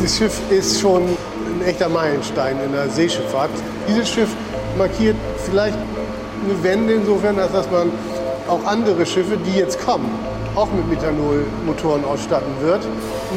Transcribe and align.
Dieses 0.00 0.16
Schiff 0.16 0.40
ist 0.50 0.80
schon 0.80 1.02
ein 1.02 1.62
echter 1.66 1.90
Meilenstein 1.90 2.56
in 2.64 2.72
der 2.72 2.88
Seeschifffahrt. 2.88 3.50
Dieses 3.86 4.08
Schiff 4.08 4.30
markiert 4.78 5.14
vielleicht 5.44 5.76
eine 5.76 6.62
Wende 6.62 6.94
insofern, 6.94 7.38
als 7.38 7.52
dass 7.52 7.70
man 7.70 7.92
auch 8.48 8.64
andere 8.64 9.04
Schiffe, 9.04 9.36
die 9.36 9.58
jetzt 9.58 9.78
kommen, 9.84 10.08
auch 10.54 10.72
mit 10.72 10.88
Methanolmotoren 10.88 12.02
ausstatten 12.06 12.50
wird. 12.62 12.80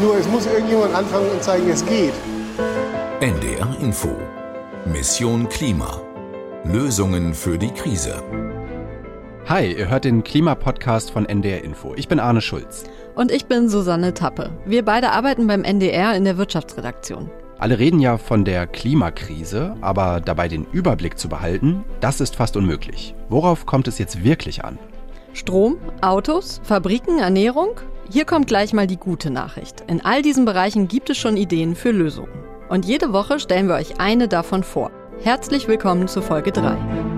Nur 0.01 0.15
es 0.17 0.25
muss 0.29 0.45
irgendjemand 0.45 0.95
anfangen 0.95 1.29
und 1.31 1.43
zeigen, 1.43 1.69
es 1.69 1.85
geht. 1.85 2.13
NDR 3.19 3.67
Info. 3.81 4.15
Mission 4.85 5.49
Klima. 5.49 5.99
Lösungen 6.63 7.33
für 7.33 7.57
die 7.57 7.71
Krise. 7.71 8.23
Hi, 9.47 9.69
ihr 9.69 9.89
hört 9.89 10.05
den 10.05 10.23
Klimapodcast 10.23 11.11
von 11.11 11.25
NDR 11.25 11.61
Info. 11.61 11.93
Ich 11.97 12.07
bin 12.07 12.21
Arne 12.21 12.39
Schulz. 12.39 12.85
Und 13.15 13.31
ich 13.31 13.45
bin 13.45 13.69
Susanne 13.69 14.13
Tappe. 14.13 14.49
Wir 14.65 14.83
beide 14.83 15.11
arbeiten 15.11 15.45
beim 15.45 15.63
NDR 15.63 16.15
in 16.15 16.25
der 16.25 16.37
Wirtschaftsredaktion. 16.37 17.29
Alle 17.59 17.77
reden 17.77 17.99
ja 17.99 18.17
von 18.17 18.43
der 18.43 18.65
Klimakrise, 18.65 19.75
aber 19.81 20.19
dabei 20.19 20.47
den 20.47 20.65
Überblick 20.71 21.17
zu 21.17 21.29
behalten, 21.29 21.83
das 22.01 22.19
ist 22.19 22.35
fast 22.35 22.57
unmöglich. 22.57 23.13
Worauf 23.29 23.65
kommt 23.65 23.87
es 23.87 23.99
jetzt 23.99 24.23
wirklich 24.23 24.65
an? 24.65 24.79
Strom, 25.33 25.77
Autos, 26.01 26.59
Fabriken, 26.63 27.19
Ernährung? 27.19 27.79
Hier 28.09 28.25
kommt 28.25 28.47
gleich 28.47 28.73
mal 28.73 28.87
die 28.87 28.97
gute 28.97 29.29
Nachricht. 29.29 29.83
In 29.87 30.03
all 30.03 30.21
diesen 30.21 30.45
Bereichen 30.45 30.87
gibt 30.87 31.09
es 31.09 31.17
schon 31.17 31.37
Ideen 31.37 31.75
für 31.75 31.91
Lösungen. 31.91 32.33
Und 32.67 32.85
jede 32.85 33.13
Woche 33.13 33.39
stellen 33.39 33.67
wir 33.67 33.75
euch 33.75 33.99
eine 33.99 34.27
davon 34.27 34.63
vor. 34.63 34.91
Herzlich 35.21 35.67
willkommen 35.67 36.07
zu 36.07 36.21
Folge 36.21 36.51
3. 36.51 37.12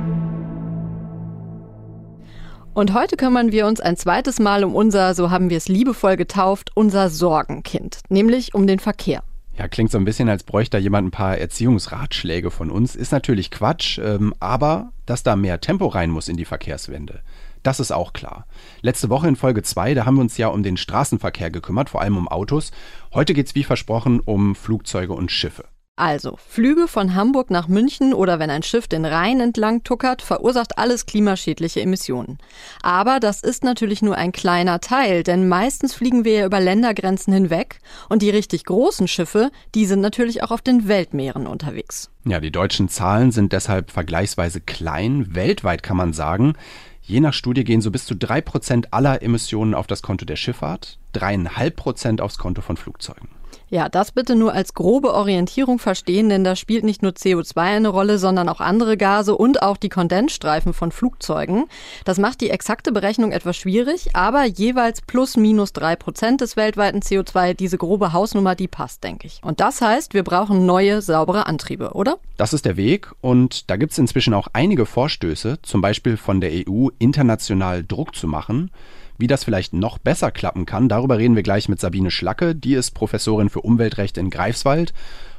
Und 2.76 2.94
heute 2.94 3.16
kümmern 3.16 3.54
wir 3.54 3.68
uns 3.68 3.80
ein 3.80 3.96
zweites 3.96 4.38
Mal 4.38 4.66
um 4.66 4.76
unser, 4.76 5.16
so 5.16 5.32
haben 5.32 5.50
wir 5.50 5.56
es 5.56 5.70
liebevoll 5.70 6.18
getauft, 6.18 6.72
unser 6.74 7.10
Sorgenkind, 7.10 8.00
nämlich 8.10 8.54
um 8.54 8.68
den 8.68 8.80
Verkehr. 8.80 9.24
Ja, 9.58 9.70
klingt 9.70 9.92
so 9.92 9.98
ein 9.98 10.04
bisschen, 10.04 10.28
als 10.28 10.44
bräuchte 10.44 10.76
da 10.76 10.82
jemand 10.82 11.08
ein 11.08 11.12
paar 11.12 11.38
Erziehungsratschläge 11.38 12.52
von 12.52 12.70
uns. 12.70 12.98
Ist 12.98 13.14
natürlich 13.14 13.50
Quatsch, 13.50 13.98
ähm, 14.00 14.34
aber 14.42 14.92
dass 15.06 15.23
da 15.23 15.38
mehr 15.38 15.62
Tempo 15.62 15.88
rein 15.88 16.09
muss 16.09 16.28
in 16.28 16.36
die 16.36 16.44
Verkehrswende. 16.44 17.22
Das 17.64 17.80
ist 17.80 17.94
auch 17.94 18.12
klar. 18.12 18.45
Letzte 18.82 19.10
Woche 19.10 19.30
in 19.30 19.38
Folge 19.38 19.64
2, 19.64 19.94
da 19.94 20.06
haben 20.06 20.16
wir 20.16 20.22
uns 20.22 20.38
ja 20.38 20.50
um 20.50 20.62
den 20.62 20.76
Straßenverkehr 20.76 21.52
gekümmert, 21.52 21.89
vor 21.89 22.02
allem 22.02 22.17
um 22.17 22.28
Autos. 22.28 22.72
Heute 23.14 23.34
geht 23.34 23.48
es 23.48 23.56
wie 23.56 23.64
versprochen 23.64 24.20
um 24.20 24.54
Flugzeuge 24.54 25.14
und 25.14 25.32
Schiffe. 25.32 25.64
Also, 25.98 26.38
Flüge 26.46 26.90
von 26.90 27.16
Hamburg 27.16 27.50
nach 27.50 27.70
München 27.70 28.14
oder 28.14 28.38
wenn 28.38 28.50
ein 28.50 28.64
Schiff 28.64 28.86
den 28.86 29.06
Rhein 29.06 29.40
entlang 29.40 29.82
tuckert, 29.86 30.22
verursacht 30.22 30.78
alles 30.78 31.06
klimaschädliche 31.06 31.80
Emissionen. 31.80 32.38
Aber 32.82 33.22
das 33.22 33.42
ist 33.42 33.64
natürlich 33.64 34.02
nur 34.02 34.18
ein 34.18 34.34
kleiner 34.34 34.82
Teil, 34.82 35.23
denn 35.23 35.48
meistens 35.48 35.94
fliegen 35.94 36.26
wir 36.26 36.34
ja 36.34 36.46
über 36.46 36.60
Ländergrenzen 36.60 37.32
hinweg 37.34 37.80
und 38.10 38.22
die 38.22 38.30
richtig 38.30 38.66
großen 38.66 39.08
Schiffe, 39.08 39.52
die 39.73 39.86
sind 39.86 40.02
natürlich 40.02 40.44
auch 40.44 40.52
auf 40.52 40.62
den 40.62 40.90
Weltmeeren 40.90 41.48
unterwegs. 41.48 42.10
Ja, 42.26 42.42
die 42.42 42.52
deutschen 42.52 42.90
Zahlen 42.90 43.32
sind 43.32 43.54
deshalb 43.54 43.90
vergleichsweise 43.90 44.60
klein, 44.60 45.34
weltweit 45.34 45.82
kann 45.82 45.96
man 45.96 46.12
sagen. 46.12 46.56
Je 47.04 47.22
nach 47.22 47.34
Studie 47.34 47.64
gehen 47.64 47.80
so 47.80 47.90
bis 47.90 48.04
zu 48.06 48.16
drei 48.16 48.42
Prozent 48.42 48.94
aller 48.94 49.22
Emissionen 49.22 49.73
auf 49.73 49.88
das 49.88 50.02
Konto 50.02 50.26
der 50.26 50.36
Schifffahrt, 50.36 51.00
dreieinhalb 51.14 51.78
Prozent 51.78 52.20
aufs 52.20 52.38
Konto 52.38 52.62
von 52.62 52.76
Flugzeugen. 52.76 53.30
Ja, 53.69 53.89
das 53.89 54.11
bitte 54.11 54.35
nur 54.35 54.53
als 54.53 54.75
grobe 54.75 55.13
Orientierung 55.13 55.80
verstehen, 55.80 56.30
denn 56.30 56.44
da 56.44 56.55
spielt 56.55 56.83
nicht 56.83 57.02
nur 57.02 57.13
CO2 57.13 57.58
eine 57.58 57.88
Rolle, 57.88 58.19
sondern 58.19 58.47
auch 58.47 58.61
andere 58.61 58.95
Gase 58.95 59.35
und 59.35 59.63
auch 59.63 59.77
die 59.77 59.89
Kondensstreifen 59.89 60.73
von 60.73 60.91
Flugzeugen. 60.91 61.66
Das 62.03 62.19
macht 62.19 62.41
die 62.41 62.52
exakte 62.52 62.91
Berechnung 62.91 63.31
etwas 63.31 63.58
schwierig, 63.58 64.16
aber 64.16 64.45
jeweils 64.45 65.02
plus 65.02 65.36
minus 65.36 65.73
drei 65.73 65.95
Prozent 65.95 66.41
des 66.41 66.55
weltweiten 66.55 66.99
CO2, 66.99 67.55
diese 67.55 67.77
grobe 67.77 68.13
Hausnummer, 68.13 68.53
die 68.55 68.67
passt, 68.67 69.03
denke 69.03 69.27
ich. 69.27 69.41
Und 69.43 69.59
das 69.59 69.81
heißt, 69.81 70.13
wir 70.13 70.23
brauchen 70.23 70.66
neue, 70.66 71.02
saubere 71.02 71.47
Antriebe, 71.47 71.93
oder? 71.93 72.17
Das 72.38 72.53
ist 72.53 72.66
der 72.66 72.77
Weg 72.77 73.11
und 73.21 73.69
da 73.69 73.77
gibt 73.77 73.93
es 73.93 73.97
inzwischen 73.97 74.33
auch 74.36 74.47
einige 74.53 74.86
Vorstöße, 74.86 75.59
zum 75.63 75.81
Beispiel 75.81 76.17
von 76.17 76.39
der 76.39 76.52
EU, 76.67 76.89
international 76.99 77.83
Druck 77.83 78.15
zu 78.15 78.27
machen. 78.27 78.70
Wie 79.17 79.27
das 79.27 79.43
vielleicht 79.43 79.73
noch 79.73 79.98
besser 79.98 80.31
klappen 80.31 80.65
kann, 80.65 80.89
darüber 80.89 81.17
reden 81.17 81.36
wir 81.36 81.43
gleich 81.43 81.70
mit 81.70 81.80
Sabine 81.80 82.11
Schlacke. 82.11 82.55
Die 82.55 82.73
ist 82.73 82.92
Professorin 82.92 83.49
für 83.49 83.61
Umweltrecht 83.61 84.17
in 84.17 84.30
Greifswald 84.30 84.93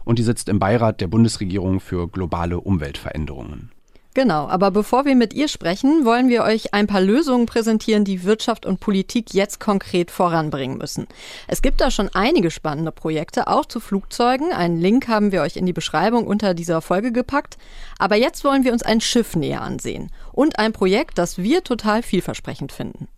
und 0.04 0.18
die 0.18 0.22
sitzt 0.22 0.48
im 0.48 0.58
Beirat 0.58 1.00
der 1.00 1.08
Bundesregierung 1.08 1.80
für 1.80 2.08
globale 2.08 2.60
Umweltveränderungen. 2.60 3.70
Genau, 4.16 4.48
aber 4.48 4.70
bevor 4.70 5.04
wir 5.04 5.14
mit 5.14 5.34
ihr 5.34 5.46
sprechen, 5.46 6.06
wollen 6.06 6.30
wir 6.30 6.42
euch 6.42 6.72
ein 6.72 6.86
paar 6.86 7.02
Lösungen 7.02 7.44
präsentieren, 7.44 8.06
die 8.06 8.24
Wirtschaft 8.24 8.64
und 8.64 8.80
Politik 8.80 9.34
jetzt 9.34 9.60
konkret 9.60 10.10
voranbringen 10.10 10.78
müssen. 10.78 11.06
Es 11.48 11.60
gibt 11.60 11.82
da 11.82 11.90
schon 11.90 12.08
einige 12.14 12.50
spannende 12.50 12.92
Projekte, 12.92 13.46
auch 13.46 13.66
zu 13.66 13.78
Flugzeugen. 13.78 14.52
Einen 14.52 14.80
Link 14.80 15.06
haben 15.06 15.32
wir 15.32 15.42
euch 15.42 15.58
in 15.58 15.66
die 15.66 15.74
Beschreibung 15.74 16.26
unter 16.26 16.54
dieser 16.54 16.80
Folge 16.80 17.12
gepackt. 17.12 17.58
Aber 17.98 18.16
jetzt 18.16 18.42
wollen 18.42 18.64
wir 18.64 18.72
uns 18.72 18.82
ein 18.82 19.02
Schiff 19.02 19.36
näher 19.36 19.60
ansehen 19.60 20.10
und 20.32 20.58
ein 20.58 20.72
Projekt, 20.72 21.18
das 21.18 21.36
wir 21.36 21.62
total 21.62 22.02
vielversprechend 22.02 22.72
finden. 22.72 23.08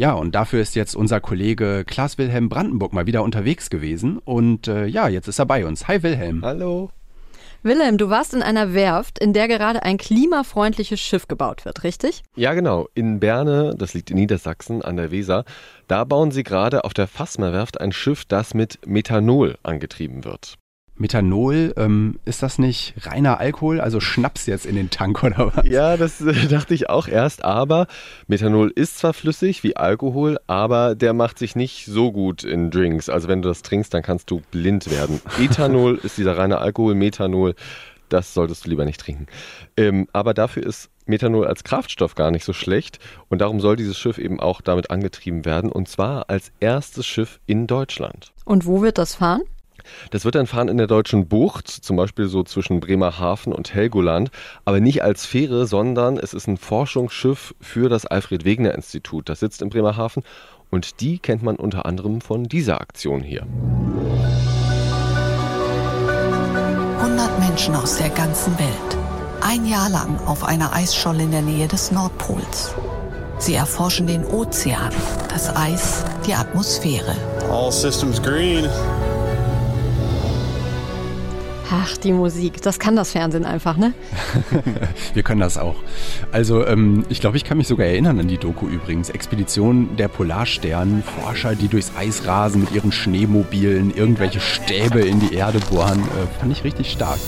Ja, 0.00 0.12
und 0.12 0.36
dafür 0.36 0.62
ist 0.62 0.76
jetzt 0.76 0.94
unser 0.94 1.20
Kollege 1.20 1.84
Klaas 1.84 2.18
Wilhelm 2.18 2.48
Brandenburg 2.48 2.92
mal 2.92 3.06
wieder 3.06 3.24
unterwegs 3.24 3.68
gewesen. 3.68 4.18
Und 4.18 4.68
äh, 4.68 4.86
ja, 4.86 5.08
jetzt 5.08 5.26
ist 5.26 5.40
er 5.40 5.46
bei 5.46 5.66
uns. 5.66 5.88
Hi 5.88 6.04
Wilhelm. 6.04 6.44
Hallo. 6.44 6.90
Wilhelm, 7.64 7.98
du 7.98 8.08
warst 8.08 8.32
in 8.32 8.40
einer 8.40 8.74
Werft, 8.74 9.18
in 9.18 9.32
der 9.32 9.48
gerade 9.48 9.82
ein 9.82 9.98
klimafreundliches 9.98 11.00
Schiff 11.00 11.26
gebaut 11.26 11.64
wird, 11.64 11.82
richtig? 11.82 12.22
Ja, 12.36 12.54
genau. 12.54 12.86
In 12.94 13.18
Berne, 13.18 13.74
das 13.76 13.92
liegt 13.92 14.12
in 14.12 14.16
Niedersachsen 14.18 14.82
an 14.82 14.96
der 14.96 15.10
Weser, 15.10 15.44
da 15.88 16.04
bauen 16.04 16.30
sie 16.30 16.44
gerade 16.44 16.84
auf 16.84 16.94
der 16.94 17.08
Fassmer-Werft 17.08 17.80
ein 17.80 17.90
Schiff, 17.90 18.24
das 18.24 18.54
mit 18.54 18.78
Methanol 18.86 19.58
angetrieben 19.64 20.24
wird. 20.24 20.58
Methanol, 20.98 21.72
ähm, 21.76 22.18
ist 22.24 22.42
das 22.42 22.58
nicht 22.58 22.94
reiner 23.02 23.38
Alkohol, 23.38 23.80
also 23.80 24.00
Schnaps 24.00 24.46
jetzt 24.46 24.66
in 24.66 24.74
den 24.74 24.90
Tank 24.90 25.22
oder 25.22 25.52
was? 25.54 25.66
Ja, 25.66 25.96
das 25.96 26.20
äh, 26.20 26.46
dachte 26.50 26.74
ich 26.74 26.90
auch 26.90 27.08
erst, 27.08 27.44
aber 27.44 27.86
Methanol 28.26 28.70
ist 28.74 28.98
zwar 28.98 29.14
flüssig 29.14 29.62
wie 29.62 29.76
Alkohol, 29.76 30.38
aber 30.46 30.94
der 30.94 31.12
macht 31.12 31.38
sich 31.38 31.56
nicht 31.56 31.86
so 31.86 32.12
gut 32.12 32.44
in 32.44 32.70
Drinks. 32.70 33.08
Also 33.08 33.28
wenn 33.28 33.42
du 33.42 33.48
das 33.48 33.62
trinkst, 33.62 33.94
dann 33.94 34.02
kannst 34.02 34.30
du 34.30 34.42
blind 34.50 34.90
werden. 34.90 35.20
Ethanol 35.38 36.00
ist 36.02 36.18
dieser 36.18 36.36
reine 36.36 36.58
Alkohol, 36.58 36.94
Methanol, 36.94 37.54
das 38.08 38.34
solltest 38.34 38.64
du 38.64 38.70
lieber 38.70 38.84
nicht 38.84 39.00
trinken. 39.00 39.26
Ähm, 39.76 40.08
aber 40.12 40.34
dafür 40.34 40.64
ist 40.64 40.90
Methanol 41.06 41.46
als 41.46 41.64
Kraftstoff 41.64 42.14
gar 42.14 42.30
nicht 42.30 42.44
so 42.44 42.52
schlecht 42.52 42.98
und 43.28 43.40
darum 43.40 43.60
soll 43.60 43.76
dieses 43.76 43.98
Schiff 43.98 44.18
eben 44.18 44.40
auch 44.40 44.60
damit 44.60 44.90
angetrieben 44.90 45.44
werden 45.44 45.70
und 45.70 45.88
zwar 45.88 46.28
als 46.28 46.52
erstes 46.60 47.06
Schiff 47.06 47.40
in 47.46 47.66
Deutschland. 47.66 48.32
Und 48.44 48.66
wo 48.66 48.82
wird 48.82 48.98
das 48.98 49.14
fahren? 49.14 49.42
Das 50.10 50.24
wird 50.24 50.34
dann 50.34 50.46
fahren 50.46 50.68
in 50.68 50.78
der 50.78 50.86
deutschen 50.86 51.28
Bucht, 51.28 51.68
zum 51.68 51.96
Beispiel 51.96 52.28
so 52.28 52.42
zwischen 52.42 52.80
Bremerhaven 52.80 53.52
und 53.52 53.74
Helgoland, 53.74 54.30
aber 54.64 54.80
nicht 54.80 55.02
als 55.02 55.26
Fähre, 55.26 55.66
sondern 55.66 56.18
es 56.18 56.34
ist 56.34 56.46
ein 56.46 56.56
Forschungsschiff 56.56 57.54
für 57.60 57.88
das 57.88 58.06
Alfred 58.06 58.44
Wegener 58.44 58.74
Institut. 58.74 59.28
Das 59.28 59.40
sitzt 59.40 59.62
in 59.62 59.70
Bremerhaven 59.70 60.22
und 60.70 61.00
die 61.00 61.18
kennt 61.18 61.42
man 61.42 61.56
unter 61.56 61.86
anderem 61.86 62.20
von 62.20 62.44
dieser 62.44 62.80
Aktion 62.80 63.22
hier. 63.22 63.46
100 67.00 67.38
Menschen 67.38 67.74
aus 67.74 67.96
der 67.96 68.10
ganzen 68.10 68.58
Welt. 68.58 68.98
Ein 69.40 69.66
Jahr 69.66 69.88
lang 69.88 70.18
auf 70.26 70.44
einer 70.44 70.72
Eisscholle 70.72 71.22
in 71.22 71.30
der 71.30 71.42
Nähe 71.42 71.68
des 71.68 71.90
Nordpols. 71.90 72.74
Sie 73.38 73.54
erforschen 73.54 74.06
den 74.08 74.24
Ozean, 74.24 74.92
das 75.28 75.54
Eis, 75.54 76.04
die 76.26 76.34
Atmosphäre. 76.34 77.14
All 77.50 77.70
systems 77.70 78.20
green. 78.20 78.68
Ach, 81.70 81.96
die 81.98 82.12
Musik, 82.12 82.62
das 82.62 82.78
kann 82.78 82.96
das 82.96 83.12
Fernsehen 83.12 83.44
einfach, 83.44 83.76
ne? 83.76 83.92
Wir 85.14 85.22
können 85.22 85.40
das 85.40 85.58
auch. 85.58 85.76
Also, 86.32 86.66
ähm, 86.66 87.04
ich 87.10 87.20
glaube, 87.20 87.36
ich 87.36 87.44
kann 87.44 87.58
mich 87.58 87.68
sogar 87.68 87.86
erinnern 87.86 88.18
an 88.18 88.28
die 88.28 88.38
Doku 88.38 88.66
übrigens. 88.66 89.10
Expedition 89.10 89.96
der 89.96 90.08
Polarstern, 90.08 91.02
Forscher, 91.02 91.54
die 91.54 91.68
durchs 91.68 91.92
Eis 91.96 92.26
rasen 92.26 92.62
mit 92.62 92.72
ihren 92.72 92.90
Schneemobilen, 92.90 93.94
irgendwelche 93.94 94.40
Stäbe 94.40 95.00
in 95.00 95.20
die 95.20 95.34
Erde 95.34 95.60
bohren. 95.70 96.00
Äh, 96.00 96.40
fand 96.40 96.52
ich 96.52 96.64
richtig 96.64 96.90
stark 96.90 97.18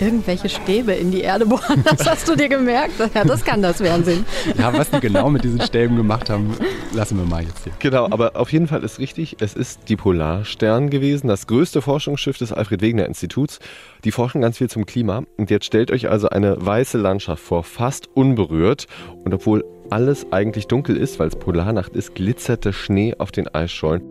irgendwelche 0.00 0.48
Stäbe 0.48 0.92
in 0.92 1.10
die 1.10 1.20
Erde 1.20 1.46
bohren. 1.46 1.84
Das 1.84 2.08
hast 2.08 2.28
du 2.28 2.36
dir 2.36 2.48
gemerkt? 2.48 2.94
Ja, 3.14 3.24
das 3.24 3.44
kann 3.44 3.62
das 3.62 3.78
Fernsehen. 3.78 4.24
Ja, 4.58 4.72
was 4.72 4.90
die 4.90 5.00
genau 5.00 5.30
mit 5.30 5.44
diesen 5.44 5.60
Stäben 5.60 5.96
gemacht 5.96 6.30
haben, 6.30 6.54
lassen 6.92 7.18
wir 7.18 7.24
mal 7.24 7.42
jetzt 7.42 7.64
hier. 7.64 7.72
Genau, 7.78 8.06
aber 8.06 8.36
auf 8.36 8.52
jeden 8.52 8.66
Fall 8.66 8.82
ist 8.82 8.98
richtig, 8.98 9.36
es 9.40 9.54
ist 9.54 9.88
die 9.88 9.96
Polarstern 9.96 10.90
gewesen, 10.90 11.28
das 11.28 11.46
größte 11.46 11.82
Forschungsschiff 11.82 12.38
des 12.38 12.52
Alfred 12.52 12.82
Wegener 12.82 13.06
Instituts. 13.06 13.58
Die 14.04 14.12
forschen 14.12 14.40
ganz 14.40 14.58
viel 14.58 14.70
zum 14.70 14.86
Klima. 14.86 15.24
Und 15.36 15.50
jetzt 15.50 15.66
stellt 15.66 15.90
euch 15.90 16.08
also 16.08 16.28
eine 16.28 16.56
weiße 16.64 16.98
Landschaft 16.98 17.42
vor, 17.42 17.64
fast 17.64 18.08
unberührt. 18.14 18.86
Und 19.24 19.34
obwohl 19.34 19.64
alles 19.90 20.26
eigentlich 20.30 20.68
dunkel 20.68 20.96
ist, 20.96 21.18
weil 21.18 21.28
es 21.28 21.36
Polarnacht 21.36 21.96
ist, 21.96 22.14
glitzert 22.14 22.64
der 22.64 22.72
Schnee 22.72 23.14
auf 23.18 23.32
den 23.32 23.48
Eisschollen. 23.48 24.02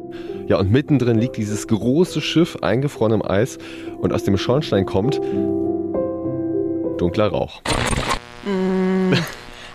Ja, 0.47 0.57
und 0.57 0.71
mittendrin 0.71 1.17
liegt 1.17 1.37
dieses 1.37 1.67
große 1.67 2.21
Schiff 2.21 2.57
eingefroren 2.61 3.13
im 3.13 3.21
Eis 3.21 3.57
und 3.99 4.13
aus 4.13 4.23
dem 4.23 4.37
Schornstein 4.37 4.85
kommt 4.85 5.21
dunkler 6.99 7.27
Rauch. 7.27 7.61
Mm. 8.45 9.13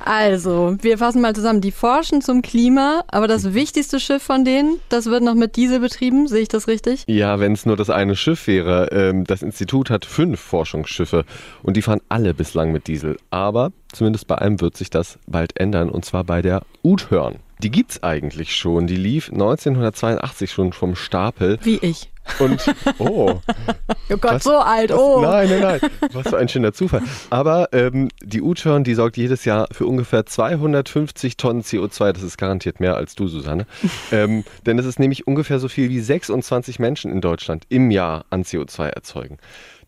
Also, 0.06 0.76
wir 0.82 0.98
fassen 0.98 1.22
mal 1.22 1.34
zusammen. 1.34 1.62
Die 1.62 1.70
forschen 1.70 2.20
zum 2.20 2.42
Klima, 2.42 3.04
aber 3.08 3.26
das 3.26 3.54
wichtigste 3.54 3.98
Schiff 3.98 4.22
von 4.22 4.44
denen, 4.44 4.78
das 4.90 5.06
wird 5.06 5.22
noch 5.22 5.34
mit 5.34 5.56
Diesel 5.56 5.80
betrieben. 5.80 6.28
Sehe 6.28 6.42
ich 6.42 6.48
das 6.48 6.68
richtig? 6.68 7.04
Ja, 7.06 7.40
wenn 7.40 7.52
es 7.52 7.64
nur 7.64 7.76
das 7.76 7.88
eine 7.88 8.14
Schiff 8.14 8.46
wäre. 8.46 8.90
Ähm, 8.92 9.24
das 9.24 9.42
Institut 9.42 9.88
hat 9.88 10.04
fünf 10.04 10.40
Forschungsschiffe 10.40 11.24
und 11.62 11.78
die 11.78 11.82
fahren 11.82 12.02
alle 12.10 12.34
bislang 12.34 12.70
mit 12.70 12.86
Diesel. 12.86 13.16
Aber 13.30 13.72
zumindest 13.92 14.26
bei 14.26 14.36
einem 14.36 14.60
wird 14.60 14.76
sich 14.76 14.90
das 14.90 15.18
bald 15.26 15.58
ändern 15.58 15.88
und 15.88 16.04
zwar 16.04 16.24
bei 16.24 16.42
der 16.42 16.62
Uthörn. 16.82 17.36
Die 17.62 17.70
gibt's 17.70 18.02
eigentlich 18.02 18.54
schon. 18.54 18.86
Die 18.86 18.96
lief 18.96 19.30
1982 19.30 20.52
schon 20.52 20.74
vom 20.74 20.96
Stapel. 20.96 21.58
Wie 21.62 21.78
ich. 21.78 22.10
Und, 22.38 22.64
oh. 22.98 23.40
oh 24.10 24.16
Gott, 24.16 24.32
Was- 24.34 24.44
so 24.44 24.56
alt, 24.58 24.90
Was- 24.90 24.98
oh. 24.98 25.20
Nein, 25.20 25.48
nein, 25.48 25.60
nein. 25.60 25.90
Was 26.12 26.28
für 26.28 26.38
ein 26.38 26.48
schöner 26.48 26.72
Zufall. 26.72 27.02
Aber 27.30 27.68
ähm, 27.72 28.08
die 28.22 28.42
U-Turn, 28.42 28.84
die 28.84 28.94
sorgt 28.94 29.16
jedes 29.16 29.44
Jahr 29.44 29.68
für 29.72 29.86
ungefähr 29.86 30.26
250 30.26 31.36
Tonnen 31.36 31.62
CO2. 31.62 32.12
Das 32.12 32.22
ist 32.22 32.36
garantiert 32.38 32.80
mehr 32.80 32.96
als 32.96 33.14
du, 33.14 33.28
Susanne. 33.28 33.66
ähm, 34.12 34.44
denn 34.66 34.78
es 34.78 34.86
ist 34.86 34.98
nämlich 34.98 35.26
ungefähr 35.26 35.58
so 35.58 35.68
viel 35.68 35.88
wie 35.90 36.00
26 36.00 36.78
Menschen 36.78 37.10
in 37.10 37.20
Deutschland 37.20 37.64
im 37.68 37.90
Jahr 37.90 38.24
an 38.30 38.42
CO2 38.42 38.86
erzeugen. 38.86 39.38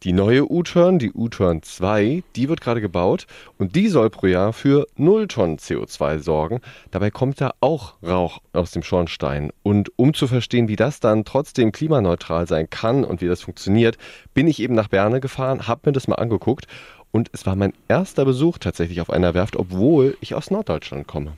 Die 0.06 0.12
neue 0.12 0.48
U-Turn, 0.48 1.00
die 1.00 1.10
U-Turn 1.10 1.64
2, 1.64 2.22
die 2.36 2.48
wird 2.48 2.60
gerade 2.60 2.80
gebaut 2.80 3.26
und 3.58 3.74
die 3.74 3.88
soll 3.88 4.08
pro 4.08 4.28
Jahr 4.28 4.52
für 4.52 4.86
0 4.94 5.26
Tonnen 5.26 5.58
CO2 5.58 6.20
sorgen. 6.20 6.60
Dabei 6.92 7.10
kommt 7.10 7.40
da 7.40 7.54
auch 7.58 7.94
Rauch 8.04 8.38
aus 8.52 8.70
dem 8.70 8.84
Schornstein. 8.84 9.50
Und 9.64 9.90
um 9.96 10.14
zu 10.14 10.28
verstehen, 10.28 10.68
wie 10.68 10.76
das 10.76 11.00
dann 11.00 11.24
trotzdem 11.24 11.72
klimaneutral 11.72 12.46
sein 12.46 12.70
kann 12.70 13.02
und 13.04 13.20
wie 13.20 13.26
das 13.26 13.42
funktioniert, 13.42 13.98
bin 14.32 14.46
ich 14.46 14.60
eben 14.60 14.76
nach 14.76 14.86
Berne 14.86 15.18
gefahren, 15.18 15.66
habe 15.66 15.80
mir 15.86 15.92
das 15.92 16.06
mal 16.06 16.14
angeguckt 16.14 16.68
und 17.10 17.28
es 17.32 17.44
war 17.44 17.56
mein 17.56 17.72
erster 17.88 18.24
Besuch 18.24 18.58
tatsächlich 18.58 19.00
auf 19.00 19.10
einer 19.10 19.34
Werft, 19.34 19.56
obwohl 19.56 20.16
ich 20.20 20.36
aus 20.36 20.52
Norddeutschland 20.52 21.08
komme. 21.08 21.32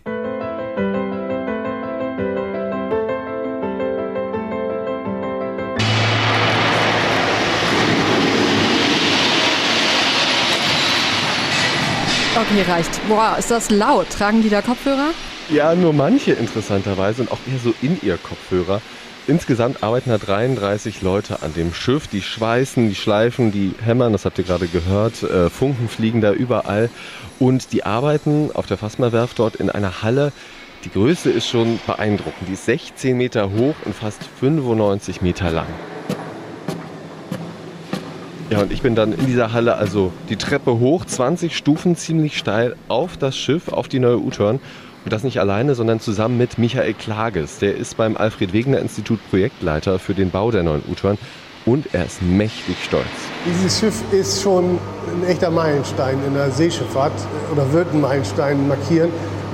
Okay, 12.40 12.62
reicht. 12.70 13.00
Boah, 13.08 13.35
ist 13.37 13.50
das 13.50 13.69
laut. 13.69 14.11
Tragen 14.11 14.43
die 14.43 14.49
da 14.49 14.62
Kopfhörer? 14.62 15.11
Ja, 15.50 15.75
nur 15.75 15.93
manche 15.93 16.35
interessanterweise 16.35 17.23
und 17.23 17.32
auch 17.32 17.38
eher 17.50 17.58
so 17.58 17.75
in 17.82 17.99
ihr 18.00 18.17
Kopfhörer. 18.17 18.81
Insgesamt 19.26 19.82
arbeiten 19.82 20.11
da 20.11 20.19
33 20.19 21.02
Leute 21.02 21.43
an 21.43 21.52
dem 21.55 21.75
Schiff. 21.75 22.06
Die 22.06 22.23
schweißen, 22.23 22.88
die 22.88 22.94
schleifen, 22.94 23.50
die 23.50 23.75
hämmern, 23.85 24.12
das 24.12 24.25
habt 24.25 24.38
ihr 24.38 24.44
gerade 24.44 24.69
gehört. 24.69 25.25
Äh, 25.25 25.50
Funken 25.50 25.88
fliegen 25.88 26.20
da 26.20 26.32
überall. 26.32 26.90
Und 27.40 27.73
die 27.73 27.82
arbeiten 27.82 28.50
auf 28.55 28.67
der 28.67 28.76
Fassmerwerft 28.76 29.41
dort 29.41 29.56
in 29.56 29.69
einer 29.69 30.02
Halle. 30.05 30.31
Die 30.84 30.91
Größe 30.91 31.31
ist 31.31 31.49
schon 31.49 31.81
beeindruckend. 31.88 32.49
Die 32.49 32.52
ist 32.52 32.67
16 32.67 33.17
Meter 33.17 33.50
hoch 33.50 33.75
und 33.84 33.96
fast 33.96 34.23
95 34.38 35.23
Meter 35.23 35.50
lang. 35.50 35.67
Ja, 38.50 38.62
und 38.62 38.73
ich 38.73 38.81
bin 38.81 38.95
dann 38.95 39.12
in 39.12 39.27
dieser 39.27 39.53
Halle, 39.53 39.77
also 39.77 40.11
die 40.31 40.37
Treppe 40.37 40.79
hoch, 40.79 41.05
20 41.05 41.55
Stufen 41.55 41.97
ziemlich 41.97 42.39
steil 42.39 42.77
auf 42.89 43.19
das 43.19 43.37
Schiff, 43.37 43.69
auf 43.69 43.89
die 43.89 43.99
neue 43.99 44.19
U-Turn. 44.19 44.61
Und 45.05 45.12
das 45.12 45.23
nicht 45.23 45.39
alleine, 45.39 45.75
sondern 45.75 46.00
zusammen 46.00 46.39
mit 46.39 46.59
Michael 46.59 46.95
Klages. 46.95 47.59
Der 47.59 47.77
ist 47.77 47.97
beim 47.97 48.17
Alfred 48.17 48.53
Wegener 48.53 48.79
Institut 48.79 49.21
Projektleiter 49.31 49.99
für 49.99 50.15
den 50.15 50.31
Bau 50.31 50.50
der 50.50 50.62
neuen 50.62 50.83
U-Turn 50.91 51.19
und 51.67 51.95
er 51.95 52.06
ist 52.06 52.23
mächtig 52.23 52.77
stolz. 52.83 53.06
Dieses 53.45 53.79
Schiff 53.79 54.03
ist 54.12 54.43
schon 54.43 54.79
ein 55.12 55.29
echter 55.29 55.51
Meilenstein 55.51 56.19
in 56.27 56.35
der 56.35 56.51
Seeschifffahrt 56.51 57.12
äh, 57.12 57.53
oder 57.53 57.71
wird 57.73 57.93
einen 57.93 58.01
Meilenstein 58.01 58.67
markieren, 58.67 59.11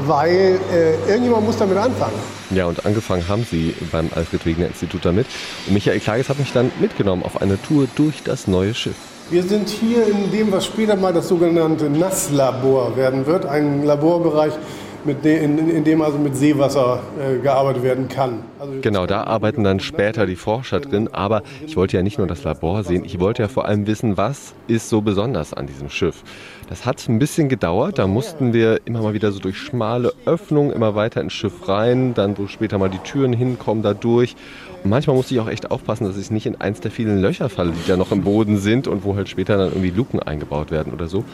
weil 0.06 0.60
äh, 0.72 0.94
irgendjemand 1.08 1.46
muss 1.46 1.56
damit 1.56 1.76
anfangen. 1.76 2.33
Ja, 2.50 2.66
und 2.66 2.84
angefangen 2.86 3.26
haben 3.28 3.44
sie 3.48 3.74
beim 3.90 4.10
Alfred 4.14 4.44
Wegener 4.46 4.66
Institut 4.66 5.04
damit. 5.04 5.26
Und 5.66 5.74
Michael 5.74 6.00
Klages 6.00 6.28
hat 6.28 6.38
mich 6.38 6.52
dann 6.52 6.70
mitgenommen 6.80 7.22
auf 7.22 7.40
eine 7.40 7.60
Tour 7.60 7.86
durch 7.96 8.22
das 8.22 8.46
neue 8.46 8.74
Schiff. 8.74 8.96
Wir 9.30 9.42
sind 9.42 9.70
hier 9.70 10.06
in 10.06 10.30
dem, 10.30 10.52
was 10.52 10.66
später 10.66 10.96
mal 10.96 11.12
das 11.14 11.28
sogenannte 11.28 11.88
Nasslabor 11.88 12.94
werden 12.96 13.24
wird, 13.26 13.46
ein 13.46 13.82
Laborbereich, 13.84 14.52
in 15.06 15.84
dem 15.84 16.02
also 16.02 16.18
mit 16.18 16.36
Seewasser 16.36 17.02
äh, 17.18 17.38
gearbeitet 17.38 17.82
werden 17.82 18.08
kann. 18.08 18.42
Also 18.58 18.74
Genau, 18.80 19.06
da 19.06 19.24
arbeiten 19.24 19.64
dann 19.64 19.80
später 19.80 20.26
die 20.26 20.36
Forscher 20.36 20.80
drin. 20.80 21.08
Aber 21.12 21.42
ich 21.66 21.76
wollte 21.76 21.96
ja 21.96 22.02
nicht 22.02 22.18
nur 22.18 22.26
das 22.26 22.42
Labor 22.44 22.84
sehen, 22.84 23.04
ich 23.04 23.20
wollte 23.20 23.42
ja 23.42 23.48
vor 23.48 23.66
allem 23.66 23.86
wissen, 23.86 24.16
was 24.16 24.54
ist 24.66 24.88
so 24.88 25.00
besonders 25.00 25.52
an 25.52 25.66
diesem 25.66 25.90
Schiff. 25.90 26.22
Das 26.68 26.86
hat 26.86 27.06
ein 27.08 27.18
bisschen 27.18 27.48
gedauert, 27.48 27.98
da 27.98 28.06
mussten 28.06 28.54
wir 28.54 28.80
immer 28.86 29.02
mal 29.02 29.12
wieder 29.12 29.32
so 29.32 29.38
durch 29.38 29.58
schmale 29.58 30.12
Öffnungen 30.24 30.72
immer 30.72 30.94
weiter 30.94 31.20
ins 31.20 31.34
Schiff 31.34 31.68
rein, 31.68 32.14
dann 32.14 32.38
wo 32.38 32.46
später 32.46 32.78
mal 32.78 32.88
die 32.88 32.98
Türen 32.98 33.32
hinkommen 33.34 33.82
da 33.82 33.92
durch. 33.92 34.34
Und 34.82 34.90
manchmal 34.90 35.14
musste 35.14 35.34
ich 35.34 35.40
auch 35.40 35.48
echt 35.48 35.70
aufpassen, 35.70 36.04
dass 36.04 36.16
ich 36.16 36.30
nicht 36.30 36.46
in 36.46 36.60
eins 36.60 36.80
der 36.80 36.90
vielen 36.90 37.20
Löcher 37.20 37.48
falle, 37.48 37.72
die 37.72 37.88
da 37.88 37.96
noch 37.96 38.12
im 38.12 38.22
Boden 38.22 38.56
sind 38.56 38.88
und 38.88 39.04
wo 39.04 39.14
halt 39.14 39.28
später 39.28 39.58
dann 39.58 39.68
irgendwie 39.68 39.90
Luken 39.90 40.20
eingebaut 40.20 40.70
werden 40.70 40.92
oder 40.92 41.06
so. 41.06 41.24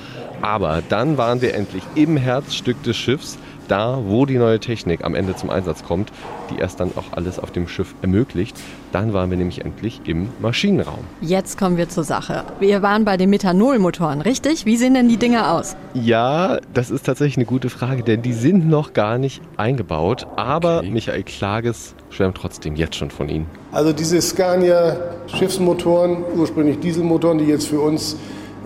Aber 0.42 0.82
dann 0.88 1.16
waren 1.16 1.40
wir 1.40 1.54
endlich 1.54 1.84
im 1.94 2.16
Herzstück 2.16 2.82
des 2.82 2.96
Schiffs, 2.96 3.38
da, 3.70 4.02
wo 4.06 4.26
die 4.26 4.38
neue 4.38 4.58
Technik 4.58 5.04
am 5.04 5.14
Ende 5.14 5.36
zum 5.36 5.50
Einsatz 5.50 5.84
kommt, 5.84 6.10
die 6.50 6.58
erst 6.58 6.80
dann 6.80 6.90
auch 6.96 7.12
alles 7.12 7.38
auf 7.38 7.50
dem 7.50 7.68
Schiff 7.68 7.94
ermöglicht. 8.02 8.56
Dann 8.92 9.12
waren 9.12 9.30
wir 9.30 9.36
nämlich 9.36 9.64
endlich 9.64 10.00
im 10.04 10.28
Maschinenraum. 10.40 11.04
Jetzt 11.20 11.58
kommen 11.58 11.76
wir 11.76 11.88
zur 11.88 12.04
Sache. 12.04 12.44
Wir 12.58 12.82
waren 12.82 13.04
bei 13.04 13.16
den 13.16 13.30
Methanolmotoren, 13.30 14.20
richtig? 14.20 14.66
Wie 14.66 14.76
sehen 14.76 14.94
denn 14.94 15.08
die 15.08 15.16
Dinger 15.16 15.52
aus? 15.52 15.76
Ja, 15.94 16.58
das 16.74 16.90
ist 16.90 17.06
tatsächlich 17.06 17.36
eine 17.36 17.46
gute 17.46 17.70
Frage, 17.70 18.02
denn 18.02 18.22
die 18.22 18.32
sind 18.32 18.68
noch 18.68 18.92
gar 18.92 19.18
nicht 19.18 19.40
eingebaut. 19.56 20.26
Aber 20.36 20.82
Michael 20.82 21.22
Klages 21.22 21.94
schwärmt 22.10 22.36
trotzdem 22.36 22.74
jetzt 22.74 22.96
schon 22.96 23.10
von 23.10 23.28
ihnen. 23.28 23.46
Also 23.70 23.92
diese 23.92 24.20
Scania 24.20 24.96
Schiffsmotoren, 25.28 26.24
ursprünglich 26.36 26.80
Dieselmotoren, 26.80 27.38
die 27.38 27.44
jetzt 27.44 27.68
für 27.68 27.80
uns 27.80 28.16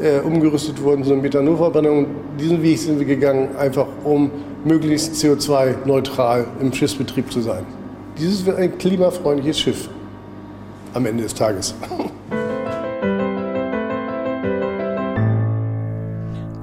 äh, 0.01 0.21
umgerüstet 0.21 0.83
wurden 0.83 1.05
zur 1.05 1.17
Methanolverbrennung, 1.17 2.07
diesen 2.41 2.63
Weg 2.63 2.79
sind 2.79 2.99
wir 2.99 3.07
gegangen, 3.07 3.57
einfach 3.57 3.87
um 4.05 4.31
möglichst 4.65 5.15
CO2-neutral 5.15 6.47
im 6.61 6.73
Schiffsbetrieb 6.73 7.31
zu 7.31 7.41
sein. 7.41 7.65
Dieses 8.19 8.47
wird 8.47 8.59
ein 8.59 8.79
klimafreundliches 8.79 9.59
Schiff 9.59 9.89
am 10.95 11.07
Ende 11.07 11.25
des 11.25 11.35
Tages. 11.35 11.75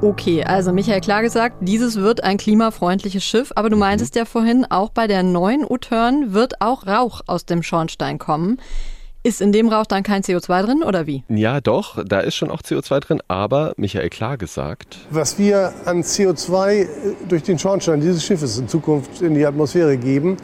Okay, 0.04 0.44
also 0.44 0.74
Michael 0.74 1.00
klar 1.00 1.22
gesagt, 1.22 1.58
dieses 1.60 1.98
wird 1.98 2.24
ein 2.24 2.38
klimafreundliches 2.38 3.24
Schiff, 3.24 3.54
aber 3.56 3.70
du 3.70 3.78
meintest 3.78 4.16
ja 4.16 4.26
vorhin, 4.26 4.66
auch 4.68 4.90
bei 4.90 5.06
der 5.06 5.22
neuen 5.22 5.64
U-Turn 5.64 6.34
wird 6.34 6.60
auch 6.60 6.88
Rauch 6.88 7.22
aus 7.28 7.46
dem 7.46 7.62
Schornstein 7.62 8.18
kommen. 8.18 8.58
Ist 9.24 9.40
in 9.40 9.52
dem 9.52 9.70
Rauch 9.70 9.86
dann 9.86 10.02
kein 10.02 10.24
CO2 10.24 10.64
drin 10.64 10.84
oder 10.84 11.06
wie? 11.06 11.24
Ja, 11.30 11.62
doch, 11.62 12.04
da 12.04 12.22
ist 12.22 12.34
schon 12.34 12.50
auch 12.50 12.64
CO2 12.64 13.00
drin, 13.02 13.22
aber 13.28 13.74
Michael 13.78 14.10
Klages 14.10 14.56
sagt, 14.56 14.98
Was 15.12 15.38
wir 15.38 15.74
an 15.86 16.02
CO2 16.02 16.88
durch 17.30 17.44
den 17.44 17.60
Schornstein 17.60 18.02
dieses 18.02 18.26
Schiffes 18.26 18.58
in 18.58 18.68
Zukunft 18.68 19.22
in 19.22 19.36
die 19.36 19.46
Atmosphäre 19.46 19.96
geben, 19.98 20.38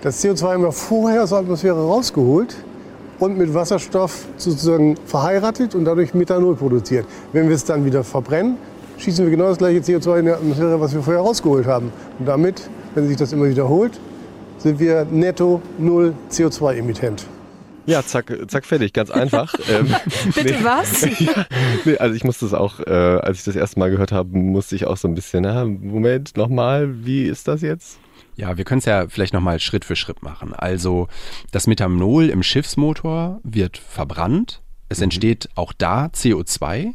das 0.00 0.24
CO2 0.24 0.54
haben 0.54 0.62
wir 0.62 0.72
vorher 0.72 1.24
aus 1.24 1.28
der 1.28 1.40
Atmosphäre 1.40 1.78
rausgeholt 1.78 2.56
und 3.18 3.36
mit 3.36 3.52
Wasserstoff 3.52 4.24
sozusagen 4.38 4.96
verheiratet 5.04 5.74
und 5.74 5.84
dadurch 5.84 6.14
Methanol 6.14 6.56
produziert. 6.56 7.04
Wenn 7.34 7.50
wir 7.50 7.54
es 7.54 7.66
dann 7.66 7.84
wieder 7.84 8.02
verbrennen, 8.02 8.56
schießen 8.96 9.26
wir 9.26 9.30
genau 9.30 9.48
das 9.48 9.58
gleiche 9.58 9.80
CO2 9.80 10.20
in 10.20 10.24
die 10.24 10.30
Atmosphäre, 10.30 10.80
was 10.80 10.94
wir 10.94 11.02
vorher 11.02 11.20
rausgeholt 11.20 11.66
haben. 11.66 11.92
Und 12.18 12.24
damit, 12.24 12.62
wenn 12.94 13.06
sich 13.08 13.18
das 13.18 13.34
immer 13.34 13.44
wiederholt, 13.44 14.00
sind 14.56 14.80
wir 14.80 15.04
netto 15.04 15.60
null 15.76 16.14
CO2-Emittent. 16.30 17.26
Ja, 17.86 18.02
zack, 18.04 18.32
zack, 18.48 18.64
fertig, 18.64 18.92
ganz 18.92 19.10
einfach. 19.10 19.54
ähm, 19.68 19.94
Bitte 20.34 20.62
was? 20.62 21.02
ja, 21.20 21.46
nee, 21.84 21.96
also 21.98 22.14
ich 22.14 22.24
musste 22.24 22.46
es 22.46 22.54
auch, 22.54 22.80
äh, 22.80 22.90
als 22.90 23.38
ich 23.38 23.44
das 23.44 23.56
erste 23.56 23.78
Mal 23.78 23.90
gehört 23.90 24.12
habe, 24.12 24.36
musste 24.36 24.74
ich 24.76 24.86
auch 24.86 24.96
so 24.96 25.08
ein 25.08 25.14
bisschen, 25.14 25.42
na, 25.42 25.64
Moment, 25.64 26.36
nochmal, 26.36 27.04
wie 27.04 27.24
ist 27.24 27.48
das 27.48 27.62
jetzt? 27.62 27.98
Ja, 28.34 28.58
wir 28.58 28.64
können 28.64 28.80
es 28.80 28.84
ja 28.84 29.06
vielleicht 29.08 29.32
nochmal 29.32 29.60
Schritt 29.60 29.84
für 29.84 29.96
Schritt 29.96 30.22
machen. 30.22 30.52
Also 30.52 31.08
das 31.52 31.66
Methanol 31.66 32.28
im 32.28 32.42
Schiffsmotor 32.42 33.40
wird 33.42 33.78
verbrannt. 33.78 34.60
Es 34.90 35.00
entsteht 35.00 35.48
auch 35.54 35.72
da 35.72 36.06
CO2. 36.06 36.92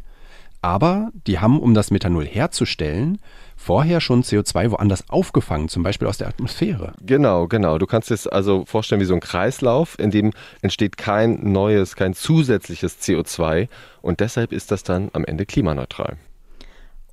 Aber 0.62 1.10
die 1.26 1.40
haben, 1.40 1.58
um 1.58 1.74
das 1.74 1.90
Methanol 1.90 2.24
herzustellen, 2.24 3.18
vorher 3.56 4.00
schon 4.00 4.22
CO2 4.22 4.70
woanders 4.70 5.10
aufgefangen, 5.10 5.68
zum 5.68 5.82
Beispiel 5.82 6.06
aus 6.06 6.18
der 6.18 6.28
Atmosphäre. 6.28 6.94
Genau, 7.04 7.48
genau. 7.48 7.78
Du 7.78 7.86
kannst 7.86 8.10
dir 8.10 8.14
es 8.14 8.28
also 8.28 8.64
vorstellen 8.64 9.00
wie 9.00 9.06
so 9.06 9.14
ein 9.14 9.20
Kreislauf, 9.20 9.98
in 9.98 10.12
dem 10.12 10.32
entsteht 10.62 10.96
kein 10.96 11.52
neues, 11.52 11.96
kein 11.96 12.14
zusätzliches 12.14 13.00
CO2 13.00 13.68
und 14.02 14.20
deshalb 14.20 14.52
ist 14.52 14.70
das 14.70 14.84
dann 14.84 15.10
am 15.12 15.24
Ende 15.24 15.46
klimaneutral. 15.46 16.16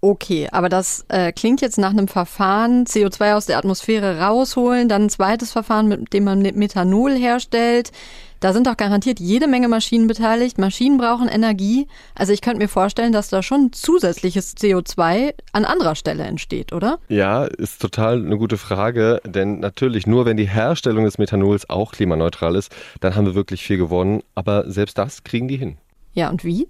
Okay, 0.01 0.47
aber 0.51 0.69
das 0.69 1.05
äh, 1.09 1.33
klingt 1.33 1.59
jetzt 1.59 1.77
nach 1.77 1.89
einem 1.89 2.07
Verfahren, 2.07 2.85
CO2 2.85 3.35
aus 3.35 3.47
der 3.47 3.57
Atmosphäre 3.57 4.19
rausholen, 4.19 4.87
dann 4.87 5.03
ein 5.03 5.09
zweites 5.09 5.51
Verfahren, 5.51 5.89
mit 5.89 6.13
dem 6.13 6.23
man 6.23 6.41
Methanol 6.41 7.15
herstellt. 7.15 7.91
Da 8.39 8.53
sind 8.53 8.67
doch 8.67 8.77
garantiert 8.77 9.19
jede 9.19 9.47
Menge 9.47 9.67
Maschinen 9.67 10.07
beteiligt. 10.07 10.57
Maschinen 10.57 10.97
brauchen 10.97 11.27
Energie. 11.27 11.87
Also 12.15 12.31
ich 12.31 12.39
könnte 12.39 12.59
mir 12.59 12.69
vorstellen, 12.69 13.11
dass 13.11 13.27
da 13.27 13.43
schon 13.43 13.73
zusätzliches 13.73 14.55
CO2 14.55 15.33
an 15.51 15.65
anderer 15.65 15.95
Stelle 15.95 16.23
entsteht, 16.23 16.71
oder? 16.71 16.99
Ja, 17.09 17.43
ist 17.43 17.81
total 17.81 18.25
eine 18.25 18.37
gute 18.37 18.57
Frage, 18.57 19.19
denn 19.25 19.59
natürlich 19.59 20.07
nur 20.07 20.25
wenn 20.25 20.37
die 20.37 20.47
Herstellung 20.47 21.03
des 21.03 21.17
Methanols 21.17 21.69
auch 21.69 21.91
klimaneutral 21.91 22.55
ist, 22.55 22.73
dann 23.01 23.15
haben 23.15 23.25
wir 23.25 23.35
wirklich 23.35 23.63
viel 23.63 23.77
gewonnen. 23.77 24.23
Aber 24.35 24.71
selbst 24.71 24.97
das 24.97 25.25
kriegen 25.25 25.49
die 25.49 25.57
hin. 25.57 25.77
Ja, 26.13 26.29
und 26.29 26.45
wie? 26.45 26.69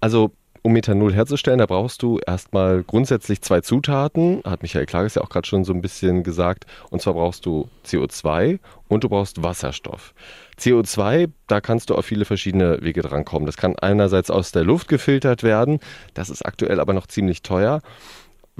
Also 0.00 0.32
um 0.62 0.72
Methanol 0.72 1.14
herzustellen, 1.14 1.58
da 1.58 1.66
brauchst 1.66 2.02
du 2.02 2.18
erstmal 2.26 2.82
grundsätzlich 2.82 3.40
zwei 3.42 3.60
Zutaten, 3.60 4.42
hat 4.44 4.62
Michael 4.62 4.86
Klages 4.86 5.14
ja 5.14 5.22
auch 5.22 5.28
gerade 5.28 5.46
schon 5.46 5.64
so 5.64 5.72
ein 5.72 5.80
bisschen 5.80 6.22
gesagt. 6.22 6.66
Und 6.90 7.02
zwar 7.02 7.14
brauchst 7.14 7.46
du 7.46 7.68
CO2 7.86 8.58
und 8.88 9.04
du 9.04 9.08
brauchst 9.08 9.42
Wasserstoff. 9.42 10.14
CO2, 10.58 11.30
da 11.46 11.60
kannst 11.60 11.90
du 11.90 11.94
auf 11.94 12.06
viele 12.06 12.24
verschiedene 12.24 12.82
Wege 12.82 13.02
drankommen. 13.02 13.46
Das 13.46 13.56
kann 13.56 13.76
einerseits 13.76 14.30
aus 14.30 14.52
der 14.52 14.64
Luft 14.64 14.88
gefiltert 14.88 15.42
werden, 15.42 15.80
das 16.14 16.30
ist 16.30 16.44
aktuell 16.44 16.80
aber 16.80 16.92
noch 16.92 17.06
ziemlich 17.06 17.42
teuer. 17.42 17.80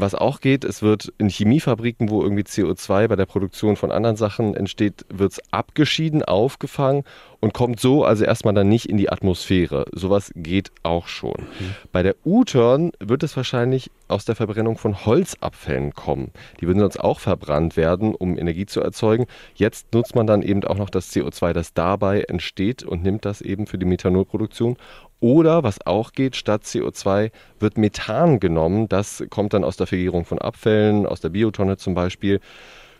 Was 0.00 0.14
auch 0.14 0.40
geht, 0.40 0.62
es 0.62 0.80
wird 0.80 1.12
in 1.18 1.28
Chemiefabriken, 1.28 2.08
wo 2.08 2.22
irgendwie 2.22 2.44
CO2 2.44 3.08
bei 3.08 3.16
der 3.16 3.26
Produktion 3.26 3.74
von 3.74 3.90
anderen 3.90 4.14
Sachen 4.14 4.54
entsteht, 4.54 5.04
wird 5.12 5.32
es 5.32 5.40
abgeschieden, 5.50 6.22
aufgefangen 6.22 7.02
und 7.40 7.54
kommt 7.54 7.78
so 7.78 8.04
also 8.04 8.24
erstmal 8.24 8.54
dann 8.54 8.68
nicht 8.68 8.88
in 8.88 8.96
die 8.96 9.10
Atmosphäre. 9.10 9.86
Sowas 9.92 10.32
geht 10.34 10.72
auch 10.82 11.06
schon. 11.06 11.36
Mhm. 11.38 11.74
Bei 11.92 12.02
der 12.02 12.16
U-Turn 12.24 12.92
wird 12.98 13.22
es 13.22 13.36
wahrscheinlich 13.36 13.90
aus 14.08 14.24
der 14.24 14.34
Verbrennung 14.34 14.76
von 14.76 15.04
Holzabfällen 15.06 15.94
kommen. 15.94 16.32
Die 16.60 16.66
würden 16.66 16.80
sonst 16.80 16.98
auch 16.98 17.20
verbrannt 17.20 17.76
werden, 17.76 18.14
um 18.14 18.38
Energie 18.38 18.66
zu 18.66 18.80
erzeugen. 18.80 19.26
Jetzt 19.54 19.92
nutzt 19.94 20.14
man 20.14 20.26
dann 20.26 20.42
eben 20.42 20.64
auch 20.64 20.76
noch 20.76 20.90
das 20.90 21.12
CO2, 21.12 21.52
das 21.52 21.74
dabei 21.74 22.22
entsteht 22.22 22.82
und 22.82 23.02
nimmt 23.02 23.24
das 23.24 23.40
eben 23.40 23.66
für 23.66 23.78
die 23.78 23.86
Methanolproduktion 23.86 24.76
oder 25.20 25.62
was 25.64 25.84
auch 25.84 26.12
geht, 26.12 26.36
statt 26.36 26.62
CO2 26.62 27.30
wird 27.58 27.76
Methan 27.76 28.38
genommen. 28.38 28.88
Das 28.88 29.24
kommt 29.30 29.52
dann 29.52 29.64
aus 29.64 29.76
der 29.76 29.86
Vergärung 29.86 30.24
von 30.24 30.38
Abfällen, 30.38 31.06
aus 31.06 31.20
der 31.20 31.30
Biotonne 31.30 31.76
zum 31.76 31.94
Beispiel. 31.94 32.40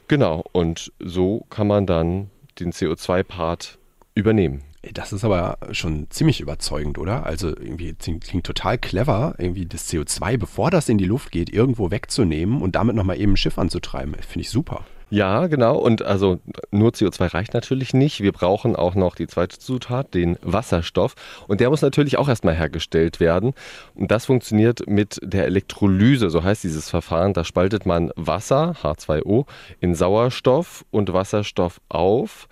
Genau, 0.08 0.44
und 0.52 0.92
so 0.98 1.44
kann 1.48 1.66
man 1.66 1.86
dann 1.86 2.30
den 2.58 2.72
CO2-Part 2.72 3.78
übernehmen. 4.18 4.62
Das 4.94 5.12
ist 5.12 5.24
aber 5.24 5.58
schon 5.72 6.06
ziemlich 6.10 6.40
überzeugend, 6.40 6.98
oder? 6.98 7.26
Also 7.26 7.48
irgendwie 7.48 7.94
klingt 7.94 8.46
total 8.46 8.78
clever, 8.78 9.34
irgendwie 9.38 9.66
das 9.66 9.88
CO2, 9.90 10.38
bevor 10.38 10.70
das 10.70 10.88
in 10.88 10.98
die 10.98 11.04
Luft 11.04 11.32
geht, 11.32 11.50
irgendwo 11.50 11.90
wegzunehmen 11.90 12.62
und 12.62 12.76
damit 12.76 12.94
nochmal 12.94 13.20
eben 13.20 13.32
ein 13.32 13.36
Schiff 13.36 13.58
anzutreiben. 13.58 14.14
Finde 14.14 14.40
ich 14.40 14.50
super. 14.50 14.84
Ja, 15.10 15.46
genau. 15.46 15.78
Und 15.78 16.02
also 16.02 16.38
nur 16.70 16.90
CO2 16.90 17.32
reicht 17.32 17.54
natürlich 17.54 17.94
nicht. 17.94 18.20
Wir 18.20 18.32
brauchen 18.32 18.76
auch 18.76 18.94
noch 18.94 19.14
die 19.14 19.26
zweite 19.26 19.58
Zutat, 19.58 20.12
den 20.12 20.36
Wasserstoff. 20.42 21.14
Und 21.46 21.60
der 21.60 21.70
muss 21.70 21.80
natürlich 21.80 22.18
auch 22.18 22.28
erstmal 22.28 22.54
hergestellt 22.54 23.18
werden. 23.18 23.54
Und 23.94 24.10
das 24.10 24.26
funktioniert 24.26 24.86
mit 24.86 25.18
der 25.22 25.46
Elektrolyse, 25.46 26.28
so 26.28 26.44
heißt 26.44 26.62
dieses 26.62 26.90
Verfahren. 26.90 27.32
Da 27.32 27.44
spaltet 27.44 27.86
man 27.86 28.10
Wasser, 28.16 28.76
H2O, 28.82 29.46
in 29.80 29.94
Sauerstoff 29.94 30.84
und 30.90 31.12
Wasserstoff 31.12 31.80
auf. 31.88 32.46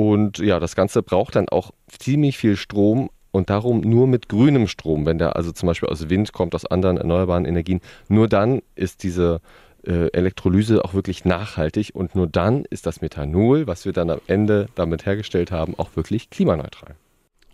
Und 0.00 0.38
ja, 0.38 0.58
das 0.60 0.74
Ganze 0.74 1.02
braucht 1.02 1.36
dann 1.36 1.50
auch 1.50 1.72
ziemlich 1.86 2.38
viel 2.38 2.56
Strom, 2.56 3.10
und 3.32 3.50
darum 3.50 3.80
nur 3.82 4.06
mit 4.06 4.28
grünem 4.28 4.66
Strom, 4.66 5.06
wenn 5.06 5.18
der 5.18 5.36
also 5.36 5.52
zum 5.52 5.66
Beispiel 5.66 5.88
aus 5.88 6.08
Wind 6.08 6.32
kommt, 6.32 6.54
aus 6.54 6.66
anderen 6.66 6.96
erneuerbaren 6.96 7.44
Energien, 7.44 7.80
nur 8.08 8.28
dann 8.28 8.60
ist 8.74 9.02
diese 9.02 9.40
äh, 9.86 10.08
Elektrolyse 10.12 10.84
auch 10.84 10.94
wirklich 10.94 11.24
nachhaltig 11.24 11.90
und 11.94 12.14
nur 12.14 12.26
dann 12.26 12.64
ist 12.70 12.86
das 12.86 13.02
Methanol, 13.02 13.66
was 13.66 13.84
wir 13.84 13.92
dann 13.92 14.10
am 14.10 14.20
Ende 14.26 14.68
damit 14.74 15.06
hergestellt 15.06 15.52
haben, 15.52 15.78
auch 15.78 15.94
wirklich 15.94 16.30
klimaneutral. 16.30 16.96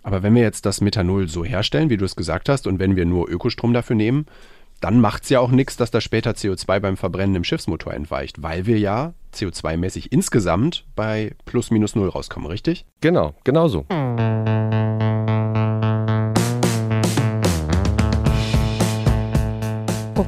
Aber 0.03 0.23
wenn 0.23 0.35
wir 0.35 0.43
jetzt 0.43 0.65
das 0.67 0.81
Methanol 0.81 1.29
so 1.29 1.45
herstellen, 1.45 1.91
wie 1.91 1.97
du 1.97 2.05
es 2.05 2.15
gesagt 2.15 2.49
hast, 2.49 2.67
und 2.67 2.79
wenn 2.79 2.95
wir 2.95 3.05
nur 3.05 3.29
Ökostrom 3.29 3.73
dafür 3.73 3.97
nehmen, 3.97 4.26
dann 4.80 5.00
macht 5.00 5.25
es 5.25 5.30
ja 5.30 5.40
auch 5.40 5.50
nichts, 5.50 5.76
dass 5.76 5.90
da 5.90 6.00
später 6.00 6.33
CO2 6.33 6.80
beim 6.80 6.97
Verbrennen 6.97 7.37
im 7.37 7.45
Schiffsmotor 7.45 7.95
entweicht, 7.95 8.42
weil 8.42 8.66
wir 8.66 8.78
ja 8.78 9.14
CO2-mäßig 9.35 10.09
insgesamt 10.11 10.85
bei 10.95 11.35
plus 11.45 11.71
minus 11.71 11.95
null 11.95 12.09
rauskommen, 12.09 12.49
richtig? 12.49 12.87
Genau, 13.00 13.35
genau 13.45 13.68
so. 13.68 13.85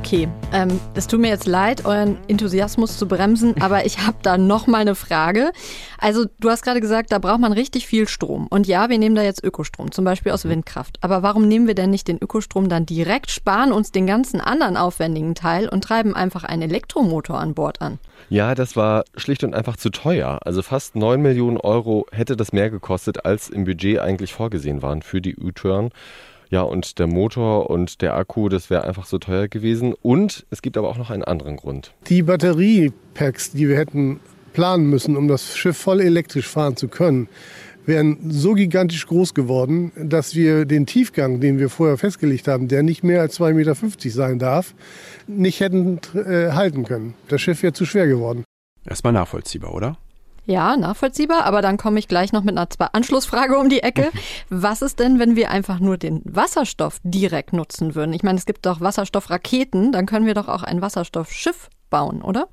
Okay, 0.09 0.27
ähm, 0.55 0.81
es 0.95 1.07
tut 1.07 1.21
mir 1.21 1.29
jetzt 1.29 1.47
leid, 1.47 1.85
euren 1.85 2.17
Enthusiasmus 2.29 2.97
zu 2.97 3.07
bremsen, 3.07 3.55
aber 3.61 3.85
ich 3.85 3.99
habe 4.07 4.17
da 4.23 4.39
noch 4.39 4.67
mal 4.67 4.79
eine 4.81 4.95
Frage. 4.95 5.53
Also 5.99 6.25
du 6.41 6.49
hast 6.49 6.63
gerade 6.63 6.81
gesagt, 6.81 7.13
da 7.13 7.19
braucht 7.19 7.41
man 7.41 7.53
richtig 7.53 7.87
viel 7.87 8.09
Strom. 8.09 8.47
Und 8.47 8.67
ja, 8.67 8.89
wir 8.89 8.97
nehmen 8.97 9.15
da 9.15 9.21
jetzt 9.21 9.45
Ökostrom, 9.45 9.93
zum 9.93 10.07
Beispiel 10.07 10.33
aus 10.33 10.47
Windkraft. 10.47 10.97
Aber 11.03 11.23
warum 11.23 11.47
nehmen 11.47 11.67
wir 11.67 11.75
denn 11.75 11.91
nicht 11.91 12.09
den 12.09 12.17
Ökostrom 12.23 12.71
dann 12.71 12.87
direkt, 12.87 13.31
sparen 13.31 13.71
uns 13.71 13.93
den 13.93 14.07
ganzen 14.07 14.41
anderen 14.41 14.79
aufwendigen 14.79 15.35
Teil 15.35 15.69
und 15.69 15.85
treiben 15.85 16.17
einfach 16.17 16.43
einen 16.43 16.63
Elektromotor 16.63 17.39
an 17.39 17.53
Bord 17.53 17.83
an? 17.83 17.99
Ja, 18.31 18.55
das 18.55 18.77
war 18.77 19.05
schlicht 19.15 19.45
und 19.45 19.55
einfach 19.55 19.77
zu 19.77 19.91
teuer. 19.91 20.39
Also 20.43 20.63
fast 20.63 20.97
9 20.97 21.21
Millionen 21.21 21.59
Euro 21.59 22.07
hätte 22.13 22.35
das 22.35 22.55
mehr 22.55 22.71
gekostet, 22.71 23.27
als 23.27 23.51
im 23.51 23.67
Budget 23.67 23.99
eigentlich 23.99 24.33
vorgesehen 24.33 24.81
waren 24.81 25.03
für 25.03 25.21
die 25.21 25.37
U-Turn. 25.37 25.91
Ja, 26.51 26.63
und 26.63 26.99
der 26.99 27.07
Motor 27.07 27.71
und 27.71 28.01
der 28.01 28.15
Akku, 28.15 28.49
das 28.49 28.71
wäre 28.71 28.85
einfach 28.85 29.07
so 29.07 29.19
teuer 29.19 29.49
gewesen. 29.49 29.95
Und 30.01 30.47
es 30.51 30.63
gibt 30.63 30.77
aber 30.77 30.89
auch 30.89 30.99
noch 30.99 31.11
einen 31.11 31.25
anderen 31.25 31.57
Grund. 31.57 31.93
Die 32.09 32.23
Batteriepacks, 32.23 33.53
die 33.53 33.69
wir 33.69 33.77
hätten 33.77 34.21
planen 34.53 34.89
müssen, 34.89 35.17
um 35.17 35.29
das 35.29 35.57
Schiff 35.57 35.77
voll 35.77 36.01
elektrisch 36.01 36.49
fahren 36.49 36.77
zu 36.77 36.89
können, 36.89 37.29
wären 37.85 38.31
so 38.31 38.53
gigantisch 38.53 39.07
groß 39.07 39.35
geworden, 39.35 39.93
dass 39.97 40.35
wir 40.35 40.67
den 40.67 40.87
Tiefgang, 40.87 41.41
den 41.41 41.59
wir 41.59 41.71
vorher 41.71 41.97
festgelegt 41.97 42.47
haben, 42.47 42.69
der 42.69 42.83
nicht 42.83 43.03
mehr 43.03 43.21
als 43.21 43.41
2,50 43.41 43.55
Meter 43.55 43.77
sein 44.11 44.39
darf, 44.39 44.75
nicht 45.27 45.61
hätten 45.61 46.01
äh, 46.15 46.53
halten 46.53 46.85
können. 46.85 47.15
Das 47.29 47.41
Schiff 47.41 47.63
wäre 47.63 47.73
zu 47.73 47.87
schwer 47.87 48.07
geworden. 48.07 48.45
Erstmal 48.85 49.13
nachvollziehbar, 49.13 49.75
oder? 49.75 49.99
Ja, 50.49 50.79
nachvollziehbar, 50.79 51.45
aber 51.45 51.61
dann 51.61 51.77
komme 51.77 51.99
ich 51.99 52.09
gleich 52.09 52.33
noch 52.33 52.43
mit 52.43 52.57
einer 52.57 52.95
Anschlussfrage 52.95 53.59
um 53.59 53.69
die 53.69 53.83
Ecke. 53.83 54.09
Was 54.49 54.81
ist 54.81 54.99
denn, 54.99 55.19
wenn 55.19 55.37
wir 55.37 55.51
einfach 55.51 55.79
nur 55.79 55.99
den 55.99 56.23
Wasserstoff 56.25 57.01
direkt 57.03 57.53
nutzen 57.53 57.95
würden? 57.95 58.15
Ich 58.15 58.23
meine, 58.23 58.39
es 58.39 58.47
gibt 58.47 58.65
doch 58.65 58.81
Wasserstoffraketen, 58.81 59.93
dann 59.93 60.07
können 60.07 60.25
wir 60.25 60.33
doch 60.33 60.49
auch 60.49 60.63
ein 60.63 60.81
Wasserstoffschiff 60.81 61.69
bauen, 61.91 62.23
oder? 62.23 62.49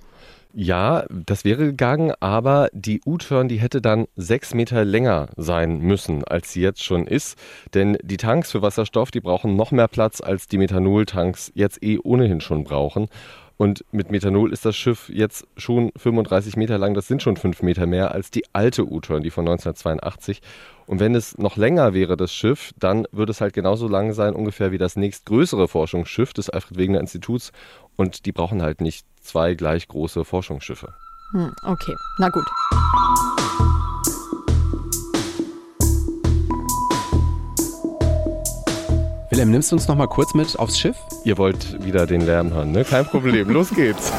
Ja, 0.54 1.06
das 1.10 1.46
wäre 1.46 1.68
gegangen, 1.68 2.12
aber 2.20 2.68
die 2.74 3.00
U-Turn, 3.06 3.48
die 3.48 3.62
hätte 3.62 3.82
dann 3.82 4.08
sechs 4.18 4.54
Meter 4.54 4.84
länger 4.84 5.28
sein 5.38 5.80
müssen, 5.80 6.26
als 6.26 6.52
sie 6.52 6.62
jetzt 6.62 6.84
schon 6.84 7.08
ist. 7.08 7.38
Denn 7.74 7.98
die 8.02 8.18
Tanks 8.18 8.52
für 8.52 8.62
Wasserstoff, 8.62 9.10
die 9.10 9.22
brauchen 9.22 9.56
noch 9.56 9.72
mehr 9.72 9.88
Platz, 9.88 10.20
als 10.20 10.50
die 10.50 10.58
Methanoltanks 10.58 11.52
jetzt 11.56 11.82
eh 11.82 12.00
ohnehin 12.04 12.42
schon 12.42 12.66
brauchen. 12.66 13.08
Und 13.58 13.86
mit 13.92 14.12
Methanol 14.12 14.52
ist 14.52 14.66
das 14.66 14.76
Schiff 14.76 15.10
jetzt 15.10 15.48
schon 15.56 15.92
35 15.96 16.58
Meter 16.58 16.78
lang. 16.78 16.94
Das 16.94 17.08
sind 17.08 17.22
schon 17.22 17.38
fünf 17.38 17.62
Meter 17.62 17.86
mehr 17.86 18.12
als 18.12 18.30
die 18.30 18.44
alte 18.54 18.86
U-Turn, 18.86 19.24
die 19.24 19.32
von 19.32 19.48
1982. 19.48 20.42
Und 20.88 21.00
wenn 21.00 21.16
es 21.16 21.38
noch 21.38 21.56
länger 21.56 21.94
wäre, 21.94 22.18
das 22.18 22.34
Schiff, 22.34 22.72
dann 22.78 23.08
würde 23.12 23.32
es 23.32 23.42
halt 23.42 23.54
genauso 23.54 23.88
lang 23.88 24.14
sein, 24.14 24.36
ungefähr 24.36 24.72
wie 24.72 24.78
das 24.78 24.98
nächstgrößere 24.98 25.68
Forschungsschiff 25.68 26.34
des 26.34 26.50
Alfred 26.50 26.78
Wegener 26.78 27.00
Instituts. 27.00 27.54
Und 27.96 28.26
die 28.26 28.34
brauchen 28.34 28.62
halt 28.62 28.82
nicht 28.82 29.06
zwei 29.22 29.54
gleich 29.54 29.88
große 29.88 30.26
Forschungsschiffe. 30.26 30.94
Hm, 31.32 31.54
okay, 31.64 31.96
na 32.20 32.30
gut. 32.30 32.46
Wilhelm, 39.36 39.52
nimmst 39.52 39.70
du 39.74 39.76
uns 39.76 39.90
noch 39.90 39.98
mal 39.98 40.08
kurz 40.08 40.34
mit 40.34 40.58
aufs 40.58 40.80
Schiff? 40.80 40.96
Ihr 41.26 41.38
wollt 41.38 41.84
wieder 41.84 42.08
den 42.08 42.22
Lärm 42.22 42.54
hören, 42.54 42.72
ne? 42.72 42.86
Kein 42.86 43.06
Problem, 43.06 43.50
los 43.50 43.70
geht's. 43.70 44.14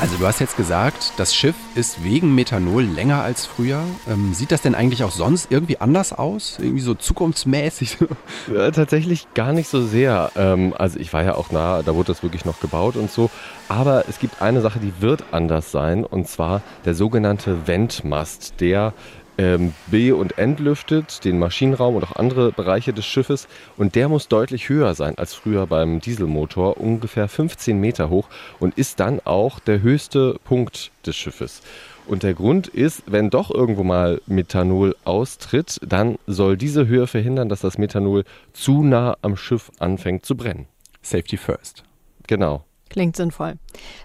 Also 0.00 0.16
du 0.16 0.26
hast 0.26 0.40
jetzt 0.40 0.56
gesagt, 0.56 1.12
das 1.18 1.34
Schiff 1.34 1.54
ist 1.74 2.02
wegen 2.02 2.34
Methanol 2.34 2.82
länger 2.82 3.20
als 3.20 3.44
früher. 3.44 3.82
Ähm, 4.08 4.32
sieht 4.32 4.52
das 4.52 4.62
denn 4.62 4.74
eigentlich 4.74 5.04
auch 5.04 5.10
sonst 5.10 5.52
irgendwie 5.52 5.78
anders 5.80 6.14
aus? 6.14 6.56
Irgendwie 6.58 6.80
so 6.80 6.94
zukunftsmäßig? 6.94 7.98
Ja, 8.54 8.70
tatsächlich 8.70 9.26
gar 9.34 9.52
nicht 9.52 9.68
so 9.68 9.82
sehr. 9.82 10.30
Ähm, 10.34 10.72
also 10.78 10.98
ich 10.98 11.12
war 11.12 11.22
ja 11.24 11.34
auch 11.34 11.50
nah, 11.50 11.82
da 11.82 11.94
wurde 11.94 12.12
das 12.12 12.22
wirklich 12.22 12.46
noch 12.46 12.60
gebaut 12.60 12.96
und 12.96 13.10
so. 13.10 13.28
Aber 13.68 14.04
es 14.08 14.18
gibt 14.18 14.40
eine 14.40 14.62
Sache, 14.62 14.78
die 14.78 14.94
wird 15.00 15.24
anders 15.32 15.72
sein. 15.72 16.04
Und 16.04 16.26
zwar 16.26 16.62
der 16.86 16.94
sogenannte 16.94 17.66
Wendmast. 17.66 18.54
Der 18.60 18.94
ähm, 19.38 19.74
be- 19.88 20.14
und 20.14 20.38
entlüftet, 20.38 21.24
den 21.24 21.38
Maschinenraum 21.38 21.96
und 21.96 22.04
auch 22.04 22.16
andere 22.16 22.52
Bereiche 22.52 22.92
des 22.92 23.06
Schiffes. 23.06 23.48
Und 23.76 23.94
der 23.94 24.08
muss 24.08 24.28
deutlich 24.28 24.68
höher 24.68 24.94
sein 24.94 25.18
als 25.18 25.34
früher 25.34 25.66
beim 25.66 26.00
Dieselmotor, 26.00 26.78
ungefähr 26.78 27.28
15 27.28 27.78
Meter 27.78 28.10
hoch 28.10 28.28
und 28.58 28.76
ist 28.78 29.00
dann 29.00 29.20
auch 29.24 29.58
der 29.58 29.80
höchste 29.82 30.36
Punkt 30.44 30.90
des 31.06 31.16
Schiffes. 31.16 31.62
Und 32.06 32.22
der 32.22 32.34
Grund 32.34 32.68
ist, 32.68 33.02
wenn 33.06 33.30
doch 33.30 33.50
irgendwo 33.50 33.82
mal 33.82 34.20
Methanol 34.26 34.94
austritt, 35.04 35.80
dann 35.84 36.18
soll 36.26 36.56
diese 36.56 36.86
Höhe 36.86 37.08
verhindern, 37.08 37.48
dass 37.48 37.60
das 37.60 37.78
Methanol 37.78 38.24
zu 38.52 38.84
nah 38.84 39.16
am 39.22 39.36
Schiff 39.36 39.72
anfängt 39.80 40.24
zu 40.24 40.36
brennen. 40.36 40.66
Safety 41.02 41.36
first. 41.36 41.82
Genau. 42.28 42.64
Klingt 42.88 43.16
sinnvoll. 43.16 43.54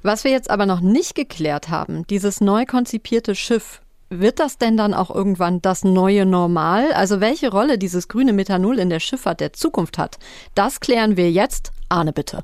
Was 0.02 0.24
wir 0.24 0.32
jetzt 0.32 0.50
aber 0.50 0.66
noch 0.66 0.82
nicht 0.82 1.14
geklärt 1.14 1.70
haben, 1.70 2.06
dieses 2.08 2.42
neu 2.42 2.66
konzipierte 2.66 3.36
Schiff, 3.36 3.81
wird 4.12 4.40
das 4.40 4.58
denn 4.58 4.78
dann 4.78 4.94
auch 4.94 5.10
irgendwann 5.10 5.62
das 5.62 5.84
neue 5.84 6.26
Normal? 6.26 6.92
Also 6.94 7.22
welche 7.22 7.50
Rolle 7.50 7.78
dieses 7.78 8.08
grüne 8.08 8.34
Methanol 8.34 8.78
in 8.78 8.90
der 8.90 9.00
Schifffahrt 9.00 9.40
der 9.40 9.54
Zukunft 9.54 9.98
hat, 9.98 10.20
das 10.54 10.80
klären 10.80 11.18
wir 11.18 11.32
jetzt. 11.32 11.72
Arne, 11.90 12.14
bitte. 12.14 12.42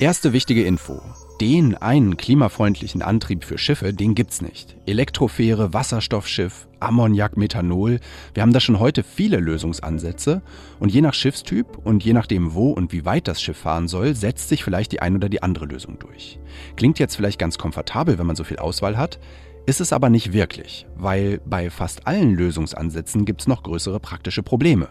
Erste 0.00 0.32
wichtige 0.32 0.64
Info. 0.64 1.00
Den 1.40 1.76
einen 1.76 2.16
klimafreundlichen 2.16 3.00
Antrieb 3.00 3.44
für 3.44 3.58
Schiffe, 3.58 3.94
den 3.94 4.16
gibt's 4.16 4.42
nicht. 4.42 4.76
Elektrofähre, 4.86 5.72
Wasserstoffschiff, 5.72 6.66
Ammoniak, 6.80 7.36
Methanol. 7.36 8.00
Wir 8.34 8.42
haben 8.42 8.52
da 8.52 8.58
schon 8.58 8.80
heute 8.80 9.04
viele 9.04 9.38
Lösungsansätze. 9.38 10.42
Und 10.80 10.88
je 10.92 11.00
nach 11.00 11.14
Schiffstyp 11.14 11.78
und 11.84 12.04
je 12.04 12.12
nachdem, 12.12 12.54
wo 12.54 12.72
und 12.72 12.92
wie 12.92 13.04
weit 13.04 13.28
das 13.28 13.40
Schiff 13.40 13.58
fahren 13.58 13.86
soll, 13.86 14.16
setzt 14.16 14.48
sich 14.48 14.64
vielleicht 14.64 14.90
die 14.90 15.00
ein 15.00 15.14
oder 15.14 15.28
die 15.28 15.44
andere 15.44 15.66
Lösung 15.66 15.96
durch. 16.00 16.40
Klingt 16.74 16.98
jetzt 16.98 17.14
vielleicht 17.14 17.38
ganz 17.38 17.56
komfortabel, 17.56 18.18
wenn 18.18 18.26
man 18.26 18.36
so 18.36 18.42
viel 18.42 18.58
Auswahl 18.58 18.96
hat. 18.96 19.20
Ist 19.66 19.80
es 19.80 19.92
aber 19.92 20.10
nicht 20.10 20.32
wirklich, 20.32 20.86
weil 20.96 21.40
bei 21.46 21.70
fast 21.70 22.08
allen 22.08 22.34
Lösungsansätzen 22.34 23.24
gibt's 23.24 23.46
noch 23.46 23.62
größere 23.62 24.00
praktische 24.00 24.42
Probleme. 24.42 24.88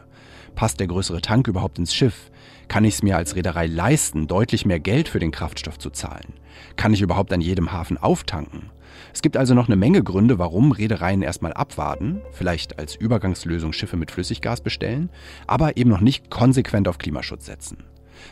Passt 0.55 0.79
der 0.79 0.87
größere 0.87 1.19
Tank 1.19 1.49
überhaupt 1.49 1.77
ins 1.77 1.93
Schiff? 1.93 2.31
Kann 2.73 2.85
ich 2.85 2.95
es 2.95 3.03
mir 3.03 3.17
als 3.17 3.35
Reederei 3.35 3.67
leisten, 3.67 4.25
deutlich 4.25 4.65
mehr 4.65 4.79
Geld 4.79 5.07
für 5.07 5.19
den 5.19 5.29
Kraftstoff 5.29 5.77
zu 5.77 5.91
zahlen? 5.91 6.33
Kann 6.75 6.91
ich 6.91 7.03
überhaupt 7.03 7.31
an 7.31 7.39
jedem 7.39 7.71
Hafen 7.71 7.99
auftanken? 7.99 8.71
Es 9.13 9.21
gibt 9.21 9.37
also 9.37 9.53
noch 9.53 9.67
eine 9.67 9.75
Menge 9.75 10.01
Gründe, 10.01 10.39
warum 10.39 10.71
Reedereien 10.71 11.21
erstmal 11.21 11.53
abwarten, 11.53 12.23
vielleicht 12.31 12.79
als 12.79 12.95
Übergangslösung 12.95 13.73
Schiffe 13.73 13.95
mit 13.95 14.09
Flüssiggas 14.09 14.61
bestellen, 14.61 15.11
aber 15.45 15.77
eben 15.77 15.91
noch 15.91 16.01
nicht 16.01 16.31
konsequent 16.31 16.87
auf 16.87 16.97
Klimaschutz 16.97 17.45
setzen. 17.45 17.77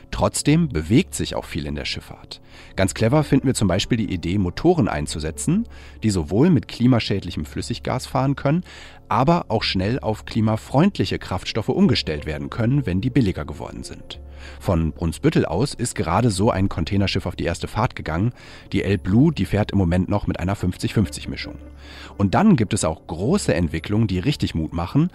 Trotzdem 0.09 0.69
bewegt 0.69 1.13
sich 1.13 1.35
auch 1.35 1.45
viel 1.45 1.67
in 1.67 1.75
der 1.75 1.85
Schifffahrt. 1.85 2.41
Ganz 2.75 2.95
clever 2.95 3.23
finden 3.23 3.45
wir 3.45 3.53
zum 3.53 3.67
Beispiel 3.67 3.99
die 3.99 4.11
Idee, 4.11 4.39
Motoren 4.39 4.87
einzusetzen, 4.87 5.67
die 6.01 6.09
sowohl 6.09 6.49
mit 6.49 6.67
klimaschädlichem 6.67 7.45
Flüssiggas 7.45 8.07
fahren 8.07 8.35
können, 8.35 8.63
aber 9.07 9.45
auch 9.49 9.61
schnell 9.61 9.99
auf 9.99 10.25
klimafreundliche 10.25 11.19
Kraftstoffe 11.19 11.69
umgestellt 11.69 12.25
werden 12.25 12.49
können, 12.49 12.87
wenn 12.87 13.01
die 13.01 13.11
billiger 13.11 13.45
geworden 13.45 13.83
sind. 13.83 14.19
Von 14.59 14.91
Brunsbüttel 14.91 15.45
aus 15.45 15.73
ist 15.73 15.95
gerade 15.95 16.29
so 16.29 16.51
ein 16.51 16.69
Containerschiff 16.69 17.25
auf 17.25 17.35
die 17.35 17.45
erste 17.45 17.67
Fahrt 17.67 17.95
gegangen. 17.95 18.33
Die 18.71 18.83
El 18.83 18.97
Blue, 18.97 19.31
die 19.31 19.45
fährt 19.45 19.71
im 19.71 19.77
Moment 19.77 20.09
noch 20.09 20.27
mit 20.27 20.39
einer 20.39 20.55
50-50-Mischung. 20.55 21.55
Und 22.17 22.35
dann 22.35 22.55
gibt 22.55 22.73
es 22.73 22.83
auch 22.83 23.07
große 23.07 23.53
Entwicklungen, 23.53 24.07
die 24.07 24.19
richtig 24.19 24.55
Mut 24.55 24.73
machen. 24.73 25.09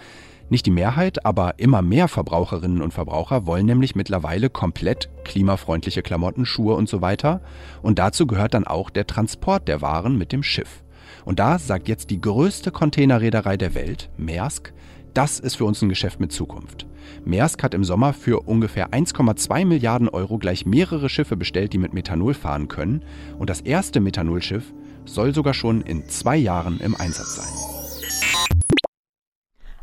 Nicht 0.49 0.67
die 0.67 0.71
Mehrheit, 0.71 1.27
aber 1.27 1.59
immer 1.59 1.83
mehr 1.83 2.07
Verbraucherinnen 2.07 2.81
und 2.81 2.95
Verbraucher 2.95 3.47
wollen 3.47 3.67
nämlich 3.67 3.97
mittlerweile 3.97 4.49
komplett 4.49 5.09
klimafreundliche 5.25 6.03
Klamotten, 6.03 6.47
Schuhe 6.47 6.75
und 6.75 6.89
so 6.89 7.01
weiter. 7.01 7.41
Und 7.83 7.99
dazu 7.99 8.29
gehört 8.29 8.55
dann 8.55 8.67
auch 8.67 8.91
der 8.91 9.09
Transport 9.09 9.67
der 9.67 9.81
Waren 9.81 10.17
mit 10.17 10.31
dem 10.31 10.45
Schiff. 10.45 10.85
Und 11.25 11.41
da 11.41 11.59
sagt 11.59 11.89
jetzt 11.89 12.11
die 12.11 12.21
größte 12.21 12.71
Containerreederei 12.71 13.57
der 13.57 13.75
Welt, 13.75 14.09
Maersk, 14.17 14.73
das 15.17 15.41
ist 15.41 15.57
für 15.57 15.65
uns 15.65 15.81
ein 15.81 15.89
Geschäft 15.89 16.21
mit 16.21 16.31
Zukunft. 16.31 16.87
Maersk 17.25 17.63
hat 17.63 17.73
im 17.73 17.85
Sommer 17.85 18.13
für 18.13 18.41
ungefähr 18.41 18.91
1,2 18.91 19.65
Milliarden 19.65 20.11
Euro 20.11 20.37
gleich 20.37 20.67
mehrere 20.67 21.09
Schiffe 21.09 21.37
bestellt, 21.37 21.73
die 21.73 21.79
mit 21.79 21.95
Methanol 21.95 22.35
fahren 22.35 22.69
können. 22.69 23.03
Und 23.39 23.49
das 23.49 23.63
erste 23.63 24.01
Methanolschiff 24.01 24.75
soll 25.07 25.35
sogar 25.35 25.55
schon 25.55 25.81
in 25.81 26.07
zwei 26.11 26.37
Jahren 26.37 26.81
im 26.81 26.95
Einsatz 26.95 27.37
sein. 27.37 27.77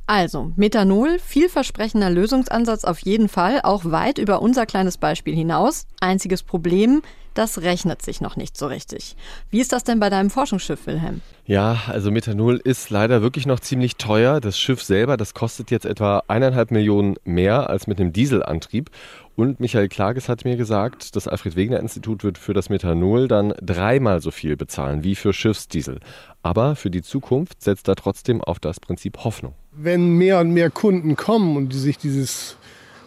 Also, 0.05 0.51
Methanol, 0.55 1.17
vielversprechender 1.17 2.11
Lösungsansatz 2.11 2.83
auf 2.83 2.99
jeden 2.99 3.29
Fall, 3.29 3.61
auch 3.63 3.85
weit 3.85 4.19
über 4.19 4.41
unser 4.41 4.65
kleines 4.67 4.97
Beispiel 4.97 5.33
hinaus. 5.33 5.87
Einziges 5.99 6.43
Problem, 6.43 7.01
das 7.33 7.61
rechnet 7.61 8.01
sich 8.01 8.21
noch 8.21 8.35
nicht 8.35 8.57
so 8.57 8.67
richtig. 8.67 9.15
Wie 9.49 9.59
ist 9.59 9.71
das 9.71 9.83
denn 9.83 9.99
bei 9.99 10.09
deinem 10.09 10.29
Forschungsschiff, 10.29 10.85
Wilhelm? 10.87 11.21
Ja, 11.45 11.81
also 11.87 12.11
Methanol 12.11 12.61
ist 12.63 12.89
leider 12.89 13.21
wirklich 13.21 13.45
noch 13.45 13.59
ziemlich 13.59 13.97
teuer. 13.97 14.39
Das 14.39 14.57
Schiff 14.57 14.81
selber, 14.81 15.17
das 15.17 15.33
kostet 15.33 15.71
jetzt 15.71 15.85
etwa 15.85 16.23
eineinhalb 16.27 16.71
Millionen 16.71 17.15
mehr 17.25 17.69
als 17.69 17.87
mit 17.87 17.99
einem 17.99 18.13
Dieselantrieb. 18.13 18.89
Und 19.35 19.59
Michael 19.59 19.89
Klages 19.89 20.29
hat 20.29 20.45
mir 20.45 20.57
gesagt, 20.57 21.15
das 21.15 21.27
Alfred-Wegener-Institut 21.27 22.23
wird 22.23 22.37
für 22.37 22.53
das 22.53 22.69
Methanol 22.69 23.27
dann 23.27 23.53
dreimal 23.61 24.21
so 24.21 24.31
viel 24.31 24.55
bezahlen 24.55 25.03
wie 25.03 25.15
für 25.15 25.33
Schiffsdiesel. 25.33 25.99
Aber 26.43 26.75
für 26.75 26.91
die 26.91 27.01
Zukunft 27.01 27.61
setzt 27.61 27.87
er 27.87 27.95
trotzdem 27.95 28.41
auf 28.41 28.59
das 28.59 28.79
Prinzip 28.79 29.23
Hoffnung 29.23 29.55
wenn 29.75 30.17
mehr 30.17 30.39
und 30.39 30.51
mehr 30.51 30.69
Kunden 30.69 31.15
kommen 31.15 31.57
und 31.57 31.73
die 31.73 31.77
sich 31.77 31.97
dieses, 31.97 32.57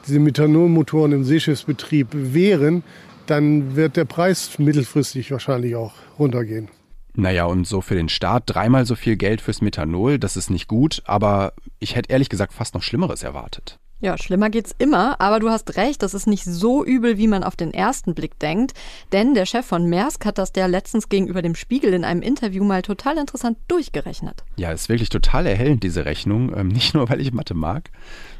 diese 0.07 0.19
Methanolmotoren 0.19 1.13
im 1.13 1.25
Seeschiffsbetrieb 1.25 2.09
wehren, 2.13 2.83
dann 3.27 3.77
wird 3.77 3.97
der 3.97 4.05
Preis 4.05 4.59
mittelfristig 4.59 5.31
wahrscheinlich 5.31 5.77
auch 5.77 5.93
runtergehen. 6.19 6.69
Naja, 7.15 7.47
und 7.47 7.67
so 7.67 7.81
für 7.81 7.95
den 7.95 8.11
Staat 8.11 8.45
dreimal 8.47 8.85
so 8.85 8.95
viel 8.95 9.17
Geld 9.17 9.41
fürs 9.41 9.63
Methanol, 9.63 10.19
das 10.19 10.37
ist 10.37 10.51
nicht 10.51 10.69
gut, 10.69 11.03
aber 11.07 11.55
ich 11.79 11.97
hätte 11.97 12.13
ehrlich 12.13 12.29
gesagt 12.29 12.53
fast 12.53 12.75
noch 12.75 12.83
Schlimmeres 12.83 13.23
erwartet. 13.23 13.79
Ja, 13.99 14.19
schlimmer 14.19 14.51
geht's 14.51 14.75
immer, 14.77 15.19
aber 15.23 15.41
du 15.41 15.49
hast 15.49 15.79
recht, 15.79 16.03
das 16.03 16.13
ist 16.13 16.27
nicht 16.27 16.45
so 16.45 16.85
übel, 16.85 17.17
wie 17.17 17.29
man 17.29 17.43
auf 17.43 17.57
den 17.57 17.73
ersten 17.73 18.15
Blick 18.15 18.39
denkt. 18.39 18.75
Denn 19.13 19.33
der 19.33 19.47
Chef 19.47 19.65
von 19.65 19.89
Maersk 19.89 20.27
hat 20.27 20.37
das 20.37 20.53
der 20.53 20.69
letztens 20.69 21.09
gegenüber 21.09 21.41
dem 21.41 21.55
Spiegel 21.55 21.95
in 21.95 22.05
einem 22.05 22.21
Interview 22.21 22.63
mal 22.63 22.83
total 22.83 23.17
interessant 23.17 23.57
durchgerechnet. 23.69 24.45
Ja, 24.57 24.71
ist 24.71 24.91
wirklich 24.91 25.09
total 25.09 25.47
erhellend, 25.47 25.83
diese 25.83 26.05
Rechnung. 26.05 26.37
Ähm, 26.57 26.69
nicht 26.69 26.95
nur, 26.95 27.11
weil 27.11 27.21
ich 27.21 27.33
Mathe 27.33 27.53
mag. 27.53 27.91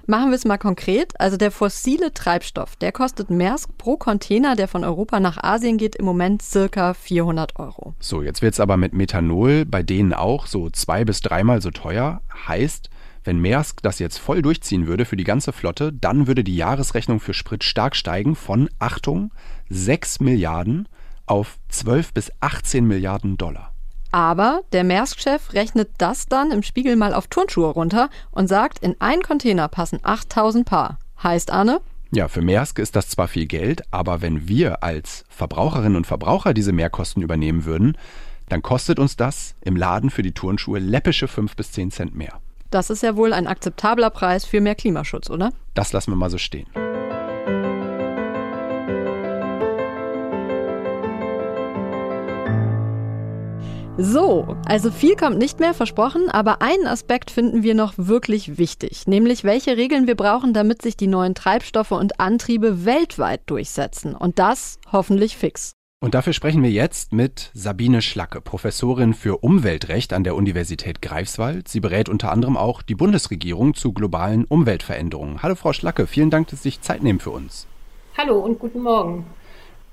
Machen 0.07 0.31
wir 0.31 0.37
es 0.37 0.47
mal 0.47 0.57
konkret. 0.57 1.13
Also 1.21 1.37
der 1.37 1.51
fossile 1.51 2.15
Treibstoff, 2.15 2.77
der 2.77 2.93
kostet 2.93 3.29
Maersk 3.29 3.77
pro 3.77 3.97
Container, 3.97 4.57
der 4.57 4.69
von 4.69 4.85
Europa 4.85 5.21
nach 5.21 5.43
Asien 5.43 5.77
geht, 5.77 5.97
im 5.97 6.07
Moment 6.07 6.41
circa 6.41 6.95
400 6.95 7.59
Euro. 7.59 7.95
So, 7.99 8.23
jetzt 8.23 8.41
wird's 8.41 8.61
aber 8.61 8.79
mit 8.79 8.95
Methanol 8.95 9.67
bei 9.67 9.83
denen 9.83 10.15
auch 10.15 10.47
so 10.47 10.71
zwei 10.71 11.05
bis 11.05 11.21
dreimal 11.21 11.61
so 11.61 11.71
teuer. 11.71 12.23
Heißt, 12.47 12.89
wenn 13.27 13.41
Maersk 13.41 13.83
das 13.83 13.99
jetzt 13.99 14.19
voll 14.19 14.43
durchziehen 14.43 14.87
würde 14.87 15.05
für 15.05 15.17
die 15.17 15.25
ganze 15.25 15.53
Flotte, 15.53 15.93
dann 15.93 16.27
würde 16.27 16.45
die 16.45 16.57
Jahresrechnung 16.57 17.21
für 17.21 17.35
Sprit 17.35 17.65
stark 17.65 17.97
steigen 17.97 18.37
von, 18.37 18.71
Achtung, 18.79 19.33
6 19.69 20.21
Milliarden 20.21 20.89
auf 21.27 21.59
12 21.69 22.13
bis 22.15 22.31
18 22.41 22.87
Milliarden 22.87 23.37
Dollar. 23.37 23.73
Aber 24.13 24.63
der 24.73 24.85
Maersk-Chef 24.85 25.53
rechnet 25.53 25.91
das 25.99 26.27
dann 26.27 26.53
im 26.53 26.63
Spiegel 26.63 26.97
mal 26.97 27.13
auf 27.13 27.27
Turnschuhe 27.27 27.69
runter 27.69 28.09
und 28.31 28.49
sagt, 28.49 28.79
in 28.79 28.95
einen 29.01 29.23
Container 29.23 29.69
passen 29.69 29.99
8000 30.03 30.65
Paar. 30.65 30.99
Heißt, 31.23 31.51
Arne? 31.51 31.81
Ja, 32.13 32.29
für 32.29 32.41
Maersk 32.41 32.79
ist 32.79 32.95
das 32.95 33.09
zwar 33.09 33.27
viel 33.27 33.47
Geld, 33.47 33.83
aber 33.91 34.23
wenn 34.23 34.49
wir 34.49 34.85
als 34.85 35.25
Verbraucherinnen 35.29 35.97
und 35.97 36.07
Verbraucher 36.07 36.55
diese 36.55 36.73
Mehrkosten 36.73 37.23
übernehmen 37.23 37.65
würden, 37.65 37.99
dann 38.49 38.63
kostet 38.63 39.01
uns 39.01 39.17
das 39.17 39.57
im 39.61 39.77
Laden 39.77 40.11
für 40.11 40.23
die 40.23 40.33
Turnschuhe 40.33 40.79
läppische 40.79 41.27
5 41.27 41.57
bis 41.57 41.73
10 41.73 41.91
Cent 41.91 42.15
mehr. 42.15 42.41
Das 42.71 42.91
ist 42.91 43.03
ja 43.03 43.17
wohl 43.17 43.33
ein 43.33 43.47
akzeptabler 43.47 44.11
Preis 44.11 44.45
für 44.45 44.61
mehr 44.61 44.75
Klimaschutz, 44.75 45.31
oder? 45.31 45.53
Das 45.75 45.93
lassen 45.93 46.13
wir 46.13 46.17
mal 46.17 46.31
so 46.31 46.39
stehen. 46.39 46.67
So, 53.99 54.47
also 54.67 54.91
viel 54.91 55.17
kommt 55.17 55.39
nicht 55.39 55.59
mehr 55.59 55.73
versprochen, 55.73 56.29
aber 56.29 56.61
einen 56.61 56.87
Aspekt 56.87 57.31
finden 57.31 57.63
wir 57.63 57.75
noch 57.75 57.95
wirklich 57.97 58.59
wichtig, 58.59 59.07
nämlich 59.07 59.43
welche 59.43 59.79
Regeln 59.79 60.07
wir 60.07 60.17
brauchen, 60.17 60.53
damit 60.53 60.83
sich 60.83 60.99
die 60.99 61.07
neuen 61.07 61.35
Treibstoffe 61.35 61.93
und 61.93 62.21
Antriebe 62.21 62.85
weltweit 62.85 63.41
durchsetzen. 63.47 64.15
Und 64.15 64.39
das 64.39 64.79
hoffentlich 64.93 65.39
fix. 65.39 65.76
Und 65.99 66.15
dafür 66.15 66.35
sprechen 66.35 66.63
wir 66.63 66.71
jetzt 66.71 67.15
mit 67.15 67.51
Sabine 67.55 68.03
Schlacke, 68.03 68.43
Professorin 68.43 69.15
für 69.15 69.39
Umweltrecht 69.39 70.13
an 70.13 70.25
der 70.25 70.35
Universität 70.35 71.01
Greifswald. 71.01 71.69
Sie 71.69 71.81
berät 71.81 72.11
unter 72.11 72.31
anderem 72.31 72.59
auch 72.59 72.83
die 72.83 72.95
Bundesregierung 72.95 73.73
zu 73.73 73.95
globalen 73.95 74.45
Umweltveränderungen. 74.45 75.43
Hallo 75.43 75.55
Frau 75.55 75.73
Schlacke, 75.73 76.07
vielen 76.07 76.29
Dank, 76.29 76.49
dass 76.49 76.63
Sie 76.63 76.69
sich 76.69 76.83
Zeit 76.83 77.03
nehmen 77.03 77.19
für 77.19 77.31
uns. 77.31 77.67
Hallo 78.19 78.39
und 78.41 78.59
guten 78.59 78.83
Morgen. 78.83 79.25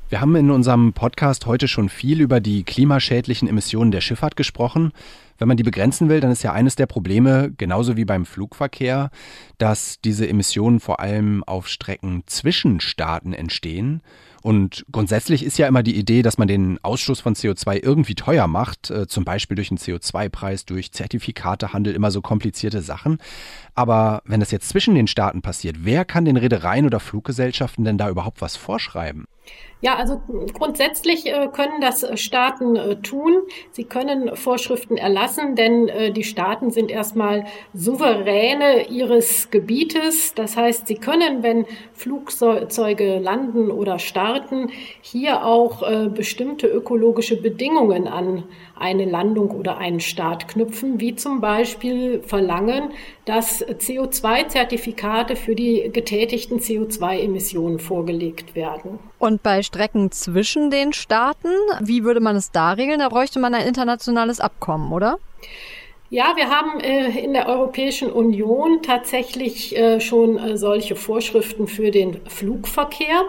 Wir 0.10 0.20
haben 0.20 0.36
in 0.36 0.52
unserem 0.52 0.92
Podcast 0.92 1.46
heute 1.46 1.70
schon 1.70 1.88
viel 1.88 2.20
über 2.20 2.42
die 2.42 2.66
klimaschädlichen 2.66 3.48
Emissionen 3.48 3.92
der 3.92 4.02
Schifffahrt 4.02 4.36
gesprochen. 4.36 4.92
Wenn 5.38 5.48
man 5.48 5.58
die 5.58 5.64
begrenzen 5.64 6.10
will, 6.10 6.20
dann 6.20 6.32
ist 6.32 6.44
ja 6.44 6.52
eines 6.52 6.76
der 6.76 6.86
Probleme, 6.86 7.54
genauso 7.58 7.96
wie 7.96 8.06
beim 8.06 8.26
Flugverkehr, 8.26 9.10
dass 9.58 10.02
diese 10.02 10.28
Emissionen 10.28 10.82
vor 10.82 11.00
allem 11.00 11.46
auf 11.46 11.70
Strecken 11.70 12.24
zwischen 12.28 12.82
Staaten 12.82 13.34
entstehen. 13.34 14.02
Und 14.44 14.86
grundsätzlich 14.92 15.42
ist 15.46 15.58
ja 15.58 15.68
immer 15.68 15.84
die 15.84 15.98
Idee, 15.98 16.22
dass 16.22 16.38
man 16.38 16.50
den 16.50 16.78
Ausstoß 16.84 17.22
von 17.22 17.34
CO2 17.34 17.82
irgendwie 17.82 18.14
teuer 18.14 18.48
macht, 18.48 18.92
äh, 18.92 19.08
zum 19.08 19.24
Beispiel 19.24 19.56
durch 19.56 19.72
einen 19.72 19.78
CO2-Preis, 19.78 20.66
durch 20.66 20.92
Zertifikatehandel, 20.92 21.96
immer 21.96 22.12
so 22.12 22.22
komplizierte 22.22 22.82
Sachen. 22.82 23.20
Aber 23.74 24.22
wenn 24.26 24.42
das 24.42 24.52
jetzt 24.52 24.68
zwischen 24.68 24.96
den 24.96 25.08
Staaten 25.08 25.42
passiert, 25.42 25.78
wer 25.80 26.04
kann 26.04 26.26
den 26.26 26.36
Reedereien 26.36 26.86
oder 26.86 27.00
Fluggesellschaften 27.00 27.86
denn 27.86 27.98
da 27.98 28.10
überhaupt 28.10 28.42
was 28.42 28.58
vorschreiben? 28.58 29.26
Ja, 29.82 29.96
also 29.96 30.22
grundsätzlich 30.54 31.26
äh, 31.26 31.50
können 31.52 31.82
das 31.82 32.06
Staaten 32.20 32.78
äh, 32.78 32.96
tun. 32.98 33.34
Sie 33.72 33.84
können 33.84 34.36
Vorschriften 34.36 34.96
erlassen, 34.98 35.56
denn 35.56 36.14
die 36.14 36.24
Staaten 36.24 36.72
sind 36.72 36.90
erstmal 36.90 37.46
Souveräne 37.74 38.88
ihres 38.88 39.52
Gebietes. 39.52 40.34
Das 40.34 40.56
heißt, 40.56 40.88
sie 40.88 40.96
können, 40.96 41.44
wenn 41.44 41.66
Flugzeuge 41.94 43.20
landen 43.20 43.70
oder 43.70 44.00
starten, 44.00 44.33
hier 45.02 45.46
auch 45.46 45.84
bestimmte 46.10 46.68
ökologische 46.68 47.42
Bedingungen 47.42 48.08
an 48.08 48.44
eine 48.76 49.06
Landung 49.06 49.52
oder 49.52 49.78
einen 49.78 50.00
Start 50.00 50.48
knüpfen, 50.48 51.00
wie 51.00 51.16
zum 51.16 51.42
Beispiel 51.42 52.22
verlangen, 52.22 52.92
dass 53.26 53.66
CO2-Zertifikate 53.66 55.36
für 55.36 55.56
die 55.56 55.90
getätigten 55.94 56.60
CO2-Emissionen 56.60 57.80
vorgelegt 57.80 58.56
werden. 58.56 59.00
Und 59.20 59.44
bei 59.44 59.64
Strecken 59.64 60.12
zwischen 60.12 60.70
den 60.70 60.92
Staaten, 60.92 61.50
wie 61.82 62.04
würde 62.04 62.20
man 62.20 62.36
es 62.36 62.52
da 62.52 62.74
regeln? 62.74 63.00
Da 63.00 63.10
bräuchte 63.10 63.40
man 63.40 63.54
ein 63.54 63.68
internationales 63.68 64.40
Abkommen, 64.40 64.92
oder? 64.92 65.18
Ja, 66.10 66.34
wir 66.36 66.50
haben 66.50 66.80
äh, 66.80 67.20
in 67.20 67.34
der 67.34 67.48
Europäischen 67.48 68.12
Union 68.12 68.84
tatsächlich 68.84 69.76
äh, 69.76 70.00
schon 70.00 70.38
äh, 70.38 70.58
solche 70.58 70.96
Vorschriften 70.96 71.68
für 71.68 71.90
den 71.90 72.22
Flugverkehr. 72.28 73.24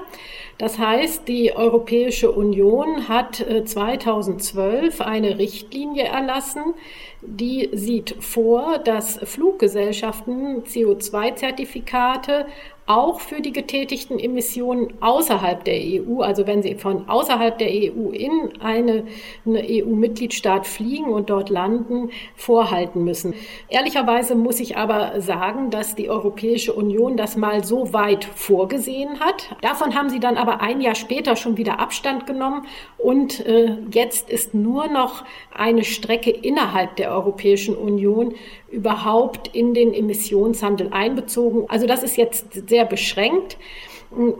Das 0.58 0.78
heißt, 0.78 1.26
die 1.26 1.54
Europäische 1.54 2.30
Union 2.30 3.08
hat 3.08 3.44
2012 3.64 5.00
äh, 5.00 5.02
eine 5.02 5.38
Richtlinie 5.38 6.04
erlassen, 6.04 6.74
die 7.22 7.70
sieht 7.72 8.16
vor, 8.20 8.78
dass 8.78 9.18
Fluggesellschaften 9.24 10.62
CO2-Zertifikate 10.62 12.46
auch 12.86 13.20
für 13.20 13.40
die 13.40 13.52
getätigten 13.52 14.18
Emissionen 14.18 14.92
außerhalb 15.00 15.64
der 15.64 15.76
EU, 15.76 16.20
also 16.20 16.46
wenn 16.46 16.62
sie 16.62 16.74
von 16.74 17.08
außerhalb 17.08 17.56
der 17.56 17.68
EU 17.68 18.10
in 18.10 18.60
eine, 18.60 19.06
eine 19.46 19.64
EU-Mitgliedstaat 19.66 20.66
fliegen 20.66 21.06
und 21.06 21.30
dort 21.30 21.48
landen, 21.48 22.10
vorhalten 22.36 23.02
müssen. 23.02 23.34
Ehrlicherweise 23.68 24.34
muss 24.34 24.60
ich 24.60 24.76
aber 24.76 25.20
sagen, 25.22 25.70
dass 25.70 25.94
die 25.94 26.10
Europäische 26.10 26.74
Union 26.74 27.16
das 27.16 27.36
mal 27.36 27.64
so 27.64 27.94
weit 27.94 28.24
vorgesehen 28.24 29.20
hat. 29.20 29.56
Davon 29.62 29.94
haben 29.94 30.10
sie 30.10 30.20
dann 30.20 30.36
aber 30.36 30.60
ein 30.60 30.82
Jahr 30.82 30.94
später 30.94 31.36
schon 31.36 31.56
wieder 31.56 31.80
Abstand 31.80 32.26
genommen 32.26 32.66
und 32.98 33.44
äh, 33.46 33.78
jetzt 33.92 34.28
ist 34.28 34.52
nur 34.52 34.88
noch 34.88 35.24
eine 35.54 35.84
Strecke 35.84 36.30
innerhalb 36.30 36.96
der 36.96 37.12
Europäischen 37.12 37.74
Union 37.74 38.34
überhaupt 38.74 39.48
in 39.54 39.72
den 39.72 39.94
Emissionshandel 39.94 40.88
einbezogen. 40.92 41.64
Also 41.68 41.86
das 41.86 42.02
ist 42.02 42.16
jetzt 42.16 42.70
sehr 42.74 42.84
beschränkt. 42.84 43.56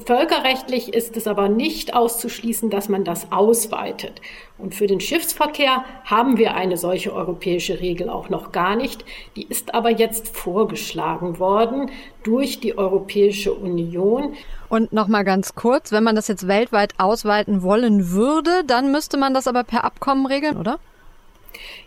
Völkerrechtlich 0.07 0.93
ist 0.93 1.17
es 1.17 1.29
aber 1.29 1.49
nicht 1.49 1.95
auszuschließen, 1.95 2.69
dass 2.69 2.89
man 2.89 3.05
das 3.05 3.31
ausweitet. 3.31 4.21
Und 4.59 4.75
für 4.75 4.89
den 4.89 4.99
Schiffsverkehr 4.99 5.85
haben 6.05 6.37
wir 6.37 6.55
eine 6.55 6.77
solche 6.77 7.13
europäische 7.13 7.79
Regel 7.79 8.09
auch 8.09 8.29
noch 8.29 8.51
gar 8.51 8.75
nicht. 8.75 9.05
Die 9.37 9.47
ist 9.47 9.73
aber 9.73 9.91
jetzt 9.91 10.37
vorgeschlagen 10.37 11.39
worden 11.39 11.91
durch 12.25 12.59
die 12.59 12.77
Europäische 12.77 13.53
Union. 13.53 14.35
Und 14.69 14.93
noch 14.93 15.07
mal 15.07 15.23
ganz 15.23 15.55
kurz, 15.55 15.93
wenn 15.93 16.03
man 16.03 16.17
das 16.17 16.27
jetzt 16.27 16.49
weltweit 16.49 16.95
ausweiten 16.99 17.63
wollen 17.63 18.11
würde, 18.11 18.65
dann 18.67 18.91
müsste 18.91 19.17
man 19.17 19.33
das 19.33 19.47
aber 19.47 19.63
per 19.63 19.85
Abkommen 19.85 20.27
regeln, 20.27 20.57
oder? 20.57 20.81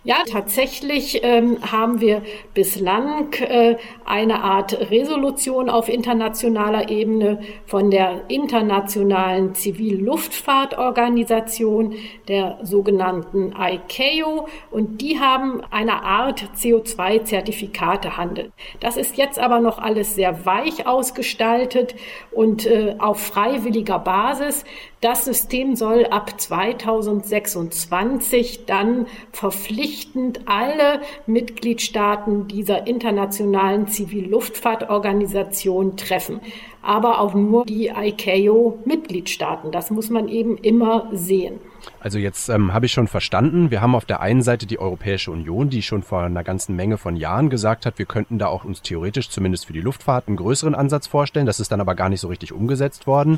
Ja, 0.04 0.18
tatsächlich 0.30 1.22
ähm, 1.24 1.58
haben 1.72 2.00
wir 2.00 2.22
bislang 2.54 3.34
äh, 3.34 3.78
eine 4.06 4.44
Art 4.44 4.90
Resolution 4.90 5.70
auf 5.70 5.90
internationaler 5.90 6.90
Ebene 6.90 7.42
von 7.66 7.92
der 7.92 8.22
Internationalen 8.30 9.54
Zivilluftfahrtorganisation, 9.56 11.96
der 12.28 12.60
sogenannten 12.64 13.54
ICAO, 13.58 14.48
und 14.72 15.02
die 15.02 15.20
haben 15.20 15.62
eine 15.72 16.04
Art 16.04 16.44
CO2-Zertifikate 16.56 18.18
handelt. 18.18 18.52
Das 18.80 18.98
ist 18.98 19.18
jetzt 19.18 19.40
aber 19.40 19.60
noch 19.60 19.80
alles 19.80 20.16
sehr 20.16 20.46
weich 20.46 20.88
ausgestaltet 20.88 21.96
und 22.32 22.66
äh, 22.66 22.96
auf 23.00 23.20
freiwilliger 23.20 24.00
Basis. 24.00 24.64
Das 25.00 25.26
System 25.26 25.76
soll 25.76 26.08
ab 26.08 26.42
2026 26.42 28.66
dann 28.66 29.06
verpflichtend 29.32 30.40
alle 30.48 31.02
Mitgliedstaaten 31.28 32.48
dieser 32.48 32.88
internationalen 32.88 33.88
Zivilluftfahrtorganisation 33.88 35.98
treffen 35.98 36.42
aber 36.88 37.20
auch 37.20 37.34
nur 37.34 37.66
die 37.66 37.90
ICAO-Mitgliedstaaten. 37.90 39.72
Das 39.72 39.92
muss 39.92 40.10
man 40.10 40.30
eben 40.30 40.58
immer 40.58 41.10
sehen. 41.12 41.60
Also 42.00 42.18
jetzt 42.18 42.48
ähm, 42.50 42.74
habe 42.74 42.86
ich 42.86 42.94
schon 42.94 43.08
verstanden, 43.08 43.72
wir 43.72 43.82
haben 43.82 43.94
auf 43.94 44.06
der 44.06 44.22
einen 44.22 44.42
Seite 44.42 44.66
die 44.66 44.80
Europäische 44.80 45.32
Union, 45.32 45.70
die 45.70 45.82
schon 45.82 46.02
vor 46.02 46.22
einer 46.22 46.44
ganzen 46.44 46.76
Menge 46.76 46.98
von 46.98 47.18
Jahren 47.18 47.50
gesagt 47.50 47.86
hat, 47.86 48.00
wir 48.00 48.06
könnten 48.06 48.40
da 48.40 48.48
auch 48.48 48.64
uns 48.64 48.82
theoretisch 48.82 49.30
zumindest 49.30 49.66
für 49.66 49.74
die 49.74 49.82
Luftfahrt 49.82 50.28
einen 50.28 50.38
größeren 50.38 50.76
Ansatz 50.76 51.08
vorstellen. 51.08 51.46
Das 51.46 51.60
ist 51.60 51.72
dann 51.72 51.82
aber 51.82 51.94
gar 51.96 52.08
nicht 52.08 52.22
so 52.22 52.30
richtig 52.30 52.54
umgesetzt 52.54 53.06
worden. 53.06 53.38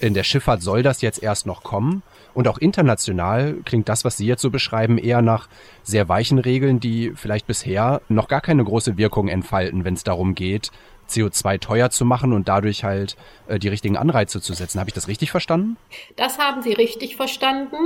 In 0.00 0.14
der 0.14 0.24
Schifffahrt 0.24 0.62
soll 0.62 0.82
das 0.82 1.00
jetzt 1.00 1.22
erst 1.22 1.46
noch 1.46 1.62
kommen. 1.62 2.02
Und 2.34 2.48
auch 2.48 2.58
international 2.58 3.54
klingt 3.64 3.88
das, 3.88 4.04
was 4.04 4.16
Sie 4.16 4.26
jetzt 4.26 4.42
so 4.42 4.50
beschreiben, 4.50 4.98
eher 4.98 5.22
nach 5.22 5.48
sehr 5.82 6.08
weichen 6.08 6.38
Regeln, 6.38 6.80
die 6.80 7.12
vielleicht 7.14 7.46
bisher 7.46 8.00
noch 8.08 8.28
gar 8.28 8.40
keine 8.40 8.64
große 8.64 8.96
Wirkung 8.96 9.28
entfalten, 9.28 9.84
wenn 9.84 9.94
es 9.94 10.04
darum 10.04 10.34
geht, 10.34 10.70
CO2 11.08 11.60
teuer 11.60 11.90
zu 11.90 12.04
machen 12.04 12.32
und 12.32 12.48
dadurch 12.48 12.84
halt 12.84 13.16
äh, 13.48 13.58
die 13.58 13.68
richtigen 13.68 13.96
Anreize 13.96 14.40
zu 14.40 14.54
setzen. 14.54 14.78
Habe 14.80 14.90
ich 14.90 14.94
das 14.94 15.08
richtig 15.08 15.30
verstanden? 15.30 15.76
Das 16.16 16.38
haben 16.38 16.62
Sie 16.62 16.72
richtig 16.72 17.16
verstanden. 17.16 17.76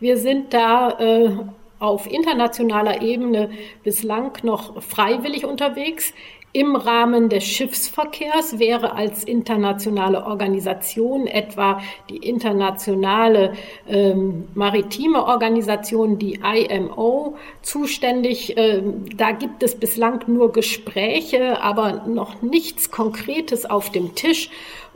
Wir 0.00 0.16
sind 0.16 0.52
da 0.54 0.90
äh, 0.98 1.36
auf 1.78 2.10
internationaler 2.10 3.02
Ebene 3.02 3.50
bislang 3.82 4.32
noch 4.42 4.82
freiwillig 4.82 5.44
unterwegs 5.44 6.12
im 6.54 6.76
Rahmen 6.76 7.28
des 7.28 7.42
Schiffsverkehrs 7.42 8.60
wäre 8.60 8.94
als 8.94 9.24
internationale 9.24 10.24
Organisation 10.24 11.26
etwa 11.26 11.80
die 12.08 12.18
internationale 12.18 13.54
ähm, 13.88 14.46
maritime 14.54 15.24
Organisation, 15.24 16.16
die 16.16 16.40
IMO, 16.44 17.36
zuständig. 17.62 18.54
Ähm, 18.56 19.04
da 19.16 19.32
gibt 19.32 19.64
es 19.64 19.74
bislang 19.74 20.22
nur 20.28 20.52
Gespräche, 20.52 21.60
aber 21.60 22.04
noch 22.06 22.40
nichts 22.40 22.92
Konkretes 22.92 23.66
auf 23.66 23.90
dem 23.90 24.14
Tisch. 24.14 24.48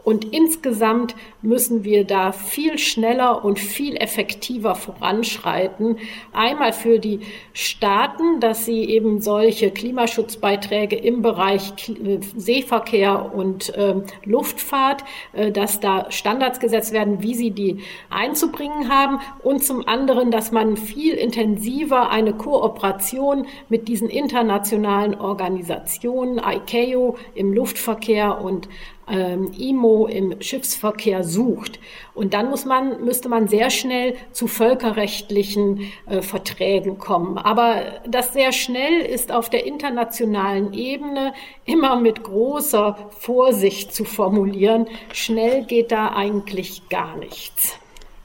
Und 0.05 0.33
insgesamt 0.33 1.17
müssen 1.43 1.85
wir 1.85 2.05
da 2.05 2.33
viel 2.33 2.79
schneller 2.79 3.45
und 3.45 3.59
viel 3.59 3.97
effektiver 3.97 4.75
voranschreiten. 4.75 5.99
Einmal 6.33 6.73
für 6.73 6.99
die 6.99 7.21
Staaten, 7.53 8.41
dass 8.41 8.65
sie 8.65 8.85
eben 8.85 9.21
solche 9.21 9.71
Klimaschutzbeiträge 9.71 10.97
im 10.97 11.23
Bereich 11.23 11.73
äh, 11.89 12.19
Seeverkehr 12.37 13.33
und 13.35 13.75
äh, 13.75 13.95
Luftfahrt, 14.25 15.05
äh, 15.33 15.53
dass 15.53 15.81
da 15.81 16.11
Standards 16.11 16.59
gesetzt 16.61 16.93
werden, 16.93 17.23
wie 17.23 17.35
sie 17.35 17.53
die 17.53 17.79
einzubringen 18.11 18.89
haben. 18.89 19.21
Und 19.43 19.65
zum 19.65 19.87
anderen, 19.87 20.31
dass 20.31 20.51
man 20.51 20.77
viel 20.77 21.15
intensiver 21.15 22.11
eine 22.11 22.33
Kooperation 22.33 23.47
mit 23.69 23.87
diesen 23.89 24.09
internationalen 24.09 25.15
Organisationen, 25.15 26.39
ICAO 26.39 27.17
im 27.35 27.53
Luftverkehr 27.53 28.41
und 28.41 28.69
ähm, 29.11 29.53
IMO 29.59 30.07
im 30.07 30.41
Schiffsverkehr 30.41 31.25
sucht. 31.29 31.79
Und 32.15 32.35
dann 32.35 32.51
muss 32.51 32.65
man, 32.65 33.05
müsste 33.05 33.29
man 33.29 33.47
sehr 33.47 33.71
schnell 33.71 34.17
zu 34.33 34.49
völkerrechtlichen 34.49 35.93
äh, 36.07 36.23
Verträgen 36.23 36.99
kommen. 36.99 37.39
Aber 37.39 38.01
das 38.09 38.33
sehr 38.33 38.53
schnell 38.53 39.01
ist 39.03 39.31
auf 39.31 39.51
der 39.51 39.67
internationalen 39.67 40.73
Ebene 40.73 41.33
immer 41.65 41.97
mit 42.01 42.25
großer 42.25 43.11
Vorsicht 43.11 43.95
zu 43.95 44.05
formulieren. 44.05 44.89
Schnell 45.13 45.65
geht 45.65 45.93
da 45.93 46.09
eigentlich 46.15 46.89
gar 46.89 47.17
nichts. 47.17 47.79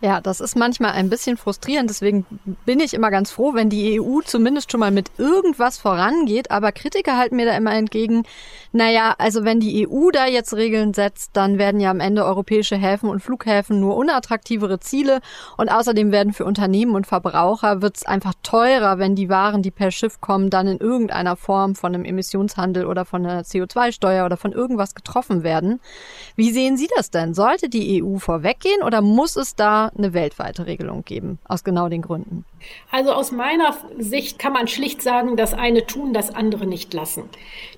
Ja, 0.04 0.20
das 0.20 0.42
ist 0.42 0.58
manchmal 0.58 0.92
ein 0.92 1.10
bisschen 1.10 1.38
frustrierend. 1.38 1.90
Deswegen 1.90 2.26
bin 2.66 2.82
ich 2.82 2.94
immer 2.94 3.10
ganz 3.10 3.32
froh, 3.32 3.54
wenn 3.54 3.70
die 3.70 4.02
EU 4.02 4.20
zumindest 4.20 4.70
schon 4.70 4.82
mal 4.82 4.92
mit 4.92 5.12
irgendwas 5.18 5.78
vorangeht. 5.78 6.52
Aber 6.52 6.74
Kritiker 6.74 7.18
halten 7.18 7.38
mir 7.38 7.46
da 7.46 7.56
immer 7.56 7.74
entgegen, 7.74 8.24
naja, 8.74 9.16
also 9.18 9.46
wenn 9.46 9.62
die 9.62 9.88
EU 9.88 10.12
da 10.12 10.26
jetzt 10.26 10.54
Regeln 10.56 10.94
setzt, 10.94 11.38
dann 11.38 11.58
werden 11.58 11.80
ja 11.80 11.90
am 11.90 12.02
Ende 12.02 12.26
europäische 12.26 12.76
Häfen 12.76 13.08
und 13.08 13.22
Flughäfen 13.22 13.80
nur 13.80 13.96
unattraktivere 13.96 14.82
Ziele. 14.82 15.22
Und 15.56 15.72
außerdem 15.72 16.12
werden 16.12 16.34
für 16.34 16.44
Unternehmen 16.44 16.96
und 16.96 17.08
Verbraucher 17.08 17.82
wird 17.82 17.96
es 17.96 18.06
einfach 18.06 18.34
teurer, 18.44 19.00
wenn 19.00 19.16
die 19.16 19.30
Waren, 19.30 19.62
die 19.62 19.72
per 19.72 19.92
Schiff 19.92 20.20
kommen, 20.20 20.50
dann 20.50 20.68
in 20.68 20.80
irgendeiner 20.80 21.38
Form 21.38 21.76
von 21.76 21.96
einem 21.96 22.04
Emissionshandel 22.04 22.88
oder 22.88 23.06
von 23.06 23.26
einer 23.26 23.44
CO2-Steuer 23.44 24.26
oder 24.26 24.36
von 24.36 24.52
irgendwas 24.52 24.96
getroffen 24.96 25.44
werden. 25.44 25.80
Wie 26.36 26.52
sehen 26.52 26.76
Sie 26.76 26.90
das 26.98 27.10
denn? 27.10 27.34
Sollte 27.34 27.70
die 27.70 28.04
EU 28.04 28.18
vorweggehen 28.18 28.84
oder 28.84 29.02
muss 29.02 29.38
es 29.38 29.56
da 29.56 29.92
eine 29.98 30.14
weltweite 30.14 30.66
Regelung 30.66 31.04
geben, 31.04 31.40
aus 31.48 31.64
genau 31.64 31.90
den 31.90 32.02
Gründen? 32.02 32.46
Also 32.92 33.12
aus 33.12 33.32
meiner 33.32 33.76
Sicht 33.98 34.40
kann 34.40 34.54
man 34.54 34.68
schlicht 34.68 35.02
sagen, 35.02 35.36
das 35.36 35.54
eine 35.54 35.86
tun, 35.86 36.14
das 36.14 36.34
andere 36.34 36.66
nicht 36.66 36.94
lassen. 36.94 37.24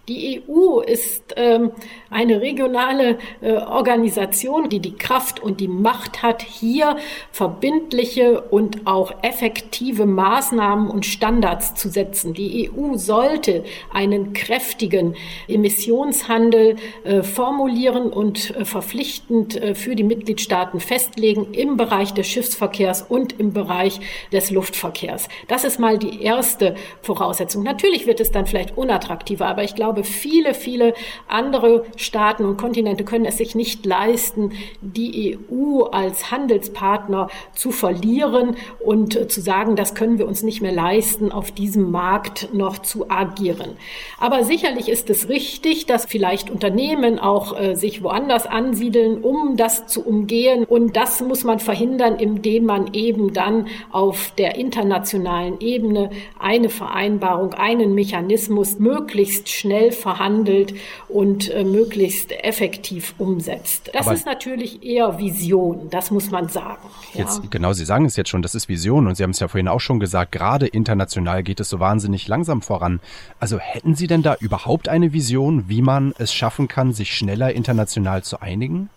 Die 0.08 0.44
EU 0.48 0.82
ist 0.82 1.34
ähm, 1.36 1.72
eine 2.12 2.42
regionale 2.42 3.18
äh, 3.42 3.54
Organisation, 3.54 4.70
die 4.70 4.80
die 4.80 4.96
Kraft 4.96 5.40
und 5.40 5.60
die 5.60 5.68
Macht 5.68 6.22
hat, 6.22 6.44
hier 6.44 6.98
verbindliche 7.32 8.42
und 8.42 8.86
auch 8.86 9.24
effektive 9.24 10.06
Maßnahmen 10.06 10.90
und 10.90 11.06
Standards 11.06 11.74
zu 11.74 11.90
setzen. 11.90 12.34
Die 12.34 12.70
EU 12.70 12.98
sollte 12.98 13.64
einen 13.92 14.34
kräftigen 14.34 15.16
Emissionshandel 15.48 16.76
äh, 17.04 17.24
formulieren 17.24 18.12
und 18.14 18.56
äh, 18.56 18.66
verpflichtend 18.66 19.56
äh, 19.56 19.74
für 19.74 19.96
die 19.96 20.04
Mitgliedstaaten 20.04 20.80
festlegen 20.80 21.54
im 21.54 21.78
Bereich 21.78 22.05
des 22.14 22.28
Schiffsverkehrs 22.28 23.02
und 23.02 23.40
im 23.40 23.54
Bereich 23.54 24.00
des 24.32 24.52
Luftverkehrs. 24.52 25.28
Das 25.48 25.64
ist 25.64 25.80
mal 25.80 25.98
die 25.98 26.22
erste 26.22 26.76
Voraussetzung. 27.02 27.64
Natürlich 27.64 28.08
wird 28.08 28.20
es 28.20 28.32
dann 28.32 28.46
vielleicht 28.46 28.78
unattraktiver, 28.78 29.48
aber 29.48 29.64
ich 29.64 29.76
glaube, 29.76 30.04
viele, 30.04 30.54
viele 30.54 30.94
andere 31.28 31.86
Staaten 31.96 32.46
und 32.46 32.58
Kontinente 32.58 33.04
können 33.04 33.26
es 33.26 33.38
sich 33.38 33.56
nicht 33.56 33.86
leisten, 33.86 34.52
die 34.82 35.38
EU 35.50 35.84
als 35.84 36.32
Handelspartner 36.32 37.30
zu 37.54 37.72
verlieren 37.72 38.56
und 38.80 39.32
zu 39.32 39.42
sagen, 39.42 39.76
das 39.76 39.96
können 39.96 40.18
wir 40.18 40.28
uns 40.28 40.44
nicht 40.44 40.62
mehr 40.62 40.72
leisten, 40.72 41.32
auf 41.32 41.52
diesem 41.52 41.92
Markt 41.92 42.54
noch 42.54 42.80
zu 42.80 43.10
agieren. 43.10 43.78
Aber 44.20 44.44
sicherlich 44.44 44.90
ist 44.90 45.10
es 45.10 45.30
richtig, 45.30 45.86
dass 45.86 46.06
vielleicht 46.06 46.50
Unternehmen 46.50 47.20
auch 47.20 47.60
äh, 47.60 47.76
sich 47.76 48.04
woanders 48.04 48.46
ansiedeln, 48.46 49.22
um 49.22 49.58
das 49.58 49.88
zu 49.88 50.06
umgehen. 50.06 50.66
Und 50.66 50.96
das 50.96 51.22
muss 51.22 51.44
man 51.44 51.60
verhindern, 51.60 51.95
indem 52.00 52.66
man 52.66 52.94
eben 52.94 53.34
dann 53.34 53.68
auf 53.92 54.32
der 54.38 54.56
internationalen 54.56 55.60
Ebene 55.60 56.10
eine 56.40 56.70
Vereinbarung, 56.70 57.54
einen 57.54 57.94
Mechanismus 57.94 58.80
möglichst 58.80 59.50
schnell 59.50 59.76
schnell 59.76 59.92
verhandelt 59.92 60.74
und 61.08 61.50
äh, 61.50 61.64
möglichst 61.64 62.32
effektiv 62.32 63.16
umsetzt. 63.18 63.90
Das 63.94 64.06
Aber 64.06 64.16
ist 64.16 64.26
natürlich 64.26 64.84
eher 64.84 65.18
Vision, 65.18 65.90
das 65.90 66.12
muss 66.12 66.32
man 66.32 66.50
sagen. 66.50 66.88
Jetzt, 67.14 67.44
ja. 67.44 67.50
Genau, 67.50 67.74
Sie 67.74 67.86
sagen 67.86 68.06
es 68.06 68.16
jetzt 68.16 68.30
schon, 68.30 68.42
das 68.42 68.56
ist 68.56 68.70
Vision 68.70 69.08
und 69.08 69.16
Sie 69.16 69.24
haben 69.24 69.32
es 69.32 69.40
ja 69.40 69.48
vorhin 69.48 69.68
auch 69.68 69.80
schon 69.80 70.00
gesagt, 70.00 70.32
gerade 70.32 70.68
international 70.68 71.44
geht 71.44 71.60
es 71.60 71.70
so 71.70 71.80
wahnsinnig 71.80 72.28
langsam 72.28 72.62
voran. 72.62 73.00
Also 73.40 73.60
hätten 73.60 73.96
Sie 73.96 74.08
denn 74.08 74.22
da 74.22 74.36
überhaupt 74.40 74.88
eine 74.90 75.14
Vision, 75.14 75.66
wie 75.68 75.82
man 75.82 76.14
es 76.18 76.34
schaffen 76.34 76.68
kann, 76.68 76.94
sich 76.94 77.16
schneller 77.16 77.54
international 77.54 78.24
zu 78.24 78.42
einigen? 78.42 78.90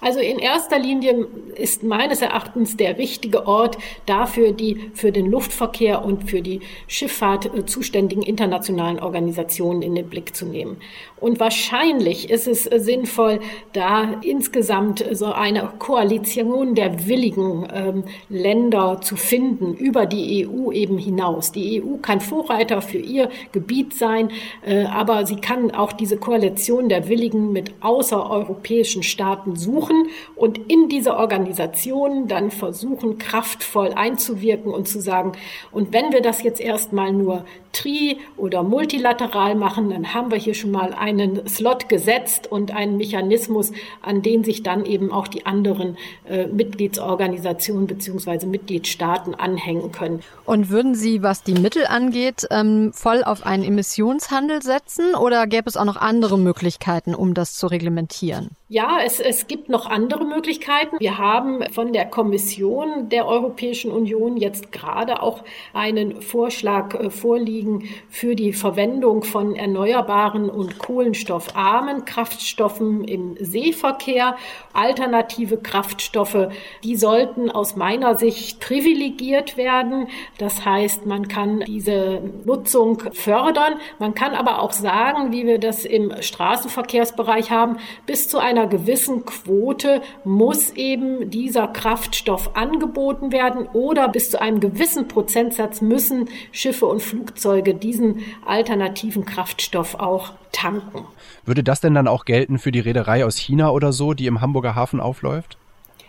Also 0.00 0.20
in 0.20 0.38
erster 0.38 0.78
Linie 0.78 1.26
ist 1.54 1.82
meines 1.82 2.22
Erachtens 2.22 2.76
der 2.76 2.98
richtige 2.98 3.46
Ort 3.46 3.78
dafür 4.06 4.52
die 4.52 4.90
für 4.94 5.12
den 5.12 5.30
Luftverkehr 5.30 6.04
und 6.04 6.30
für 6.30 6.42
die 6.42 6.60
Schifffahrt 6.86 7.46
äh, 7.46 7.66
zuständigen 7.66 8.22
internationalen 8.22 8.98
Organisationen 8.98 9.82
in 9.82 9.94
den 9.94 10.08
Blick 10.08 10.34
zu 10.34 10.46
nehmen. 10.46 10.76
Und 11.18 11.40
wahrscheinlich 11.40 12.30
ist 12.30 12.46
es 12.46 12.70
äh, 12.70 12.78
sinnvoll, 12.78 13.40
da 13.72 14.20
insgesamt 14.22 15.04
so 15.12 15.26
eine 15.26 15.70
Koalition 15.78 16.74
der 16.74 17.06
willigen 17.06 17.66
ähm, 17.72 18.04
Länder 18.28 19.00
zu 19.00 19.16
finden 19.16 19.74
über 19.74 20.06
die 20.06 20.46
EU 20.46 20.70
eben 20.72 20.98
hinaus. 20.98 21.52
Die 21.52 21.82
EU 21.82 21.96
kann 21.96 22.20
Vorreiter 22.20 22.82
für 22.82 22.98
ihr 22.98 23.30
Gebiet 23.52 23.94
sein, 23.94 24.30
äh, 24.64 24.84
aber 24.84 25.26
sie 25.26 25.36
kann 25.36 25.70
auch 25.70 25.92
diese 25.92 26.16
Koalition 26.16 26.88
der 26.88 27.08
Willigen 27.08 27.52
mit 27.52 27.72
außereuropäischen 27.80 29.02
Staaten 29.02 29.55
suchen 29.56 30.08
und 30.34 30.58
in 30.70 30.88
diese 30.88 31.16
Organisation 31.16 32.28
dann 32.28 32.50
versuchen, 32.50 33.18
kraftvoll 33.18 33.92
einzuwirken 33.94 34.72
und 34.72 34.88
zu 34.88 35.00
sagen, 35.00 35.32
und 35.72 35.92
wenn 35.92 36.12
wir 36.12 36.20
das 36.20 36.42
jetzt 36.42 36.60
erstmal 36.60 37.12
nur 37.12 37.44
tri- 37.76 38.16
oder 38.36 38.62
multilateral 38.62 39.54
machen, 39.54 39.90
dann 39.90 40.14
haben 40.14 40.30
wir 40.30 40.38
hier 40.38 40.54
schon 40.54 40.70
mal 40.70 40.94
einen 40.94 41.46
Slot 41.46 41.88
gesetzt 41.88 42.50
und 42.50 42.74
einen 42.74 42.96
Mechanismus, 42.96 43.72
an 44.02 44.22
den 44.22 44.44
sich 44.44 44.62
dann 44.62 44.84
eben 44.84 45.12
auch 45.12 45.28
die 45.28 45.44
anderen 45.46 45.96
äh, 46.28 46.46
Mitgliedsorganisationen 46.46 47.86
beziehungsweise 47.86 48.46
Mitgliedstaaten 48.46 49.34
anhängen 49.34 49.92
können. 49.92 50.20
Und 50.44 50.70
würden 50.70 50.94
Sie, 50.94 51.22
was 51.22 51.42
die 51.42 51.54
Mittel 51.54 51.86
angeht, 51.86 52.46
ähm, 52.50 52.92
voll 52.94 53.22
auf 53.24 53.44
einen 53.44 53.64
Emissionshandel 53.64 54.62
setzen 54.62 55.14
oder 55.14 55.46
gäbe 55.46 55.68
es 55.68 55.76
auch 55.76 55.84
noch 55.84 55.96
andere 55.96 56.38
Möglichkeiten, 56.38 57.14
um 57.14 57.34
das 57.34 57.54
zu 57.54 57.66
reglementieren? 57.66 58.50
Ja, 58.68 58.98
es, 59.04 59.20
es 59.20 59.46
gibt 59.46 59.68
noch 59.68 59.86
andere 59.86 60.24
Möglichkeiten. 60.24 60.96
Wir 60.98 61.18
haben 61.18 61.62
von 61.70 61.92
der 61.92 62.04
Kommission 62.04 63.08
der 63.08 63.28
Europäischen 63.28 63.92
Union 63.92 64.36
jetzt 64.36 64.72
gerade 64.72 65.22
auch 65.22 65.44
einen 65.72 66.20
Vorschlag 66.20 66.92
äh, 66.94 67.10
vorliegen 67.10 67.88
für 68.08 68.34
die 68.34 68.52
Verwendung 68.52 69.22
von 69.22 69.54
erneuerbaren 69.54 70.50
und 70.50 70.78
kohlenstoffarmen 70.78 72.06
Kraftstoffen 72.06 73.04
im 73.04 73.36
Seeverkehr. 73.38 74.34
Alternative 74.72 75.58
Kraftstoffe, 75.58 76.48
die 76.82 76.96
sollten 76.96 77.52
aus 77.52 77.76
meiner 77.76 78.16
Sicht 78.16 78.58
privilegiert 78.58 79.56
werden. 79.56 80.08
Das 80.38 80.64
heißt, 80.64 81.06
man 81.06 81.28
kann 81.28 81.60
diese 81.60 82.20
Nutzung 82.44 83.00
fördern. 83.12 83.74
Man 84.00 84.16
kann 84.16 84.34
aber 84.34 84.60
auch 84.60 84.72
sagen, 84.72 85.30
wie 85.30 85.46
wir 85.46 85.60
das 85.60 85.84
im 85.84 86.12
Straßenverkehrsbereich 86.20 87.52
haben, 87.52 87.76
bis 88.06 88.28
zu 88.28 88.40
einer 88.56 88.66
gewissen 88.66 89.24
Quote 89.24 90.00
muss 90.24 90.70
eben 90.70 91.30
dieser 91.30 91.68
Kraftstoff 91.68 92.56
angeboten 92.56 93.32
werden 93.32 93.66
oder 93.72 94.08
bis 94.08 94.30
zu 94.30 94.40
einem 94.40 94.60
gewissen 94.60 95.08
Prozentsatz 95.08 95.82
müssen 95.82 96.28
Schiffe 96.52 96.86
und 96.86 97.02
Flugzeuge 97.02 97.74
diesen 97.74 98.20
alternativen 98.46 99.24
Kraftstoff 99.24 99.96
auch 99.96 100.32
tanken. 100.52 101.04
Würde 101.44 101.62
das 101.62 101.80
denn 101.80 101.94
dann 101.94 102.08
auch 102.08 102.24
gelten 102.24 102.58
für 102.58 102.72
die 102.72 102.80
Reederei 102.80 103.24
aus 103.24 103.36
China 103.36 103.70
oder 103.70 103.92
so, 103.92 104.14
die 104.14 104.26
im 104.26 104.40
Hamburger 104.40 104.74
Hafen 104.74 105.00
aufläuft? 105.00 105.58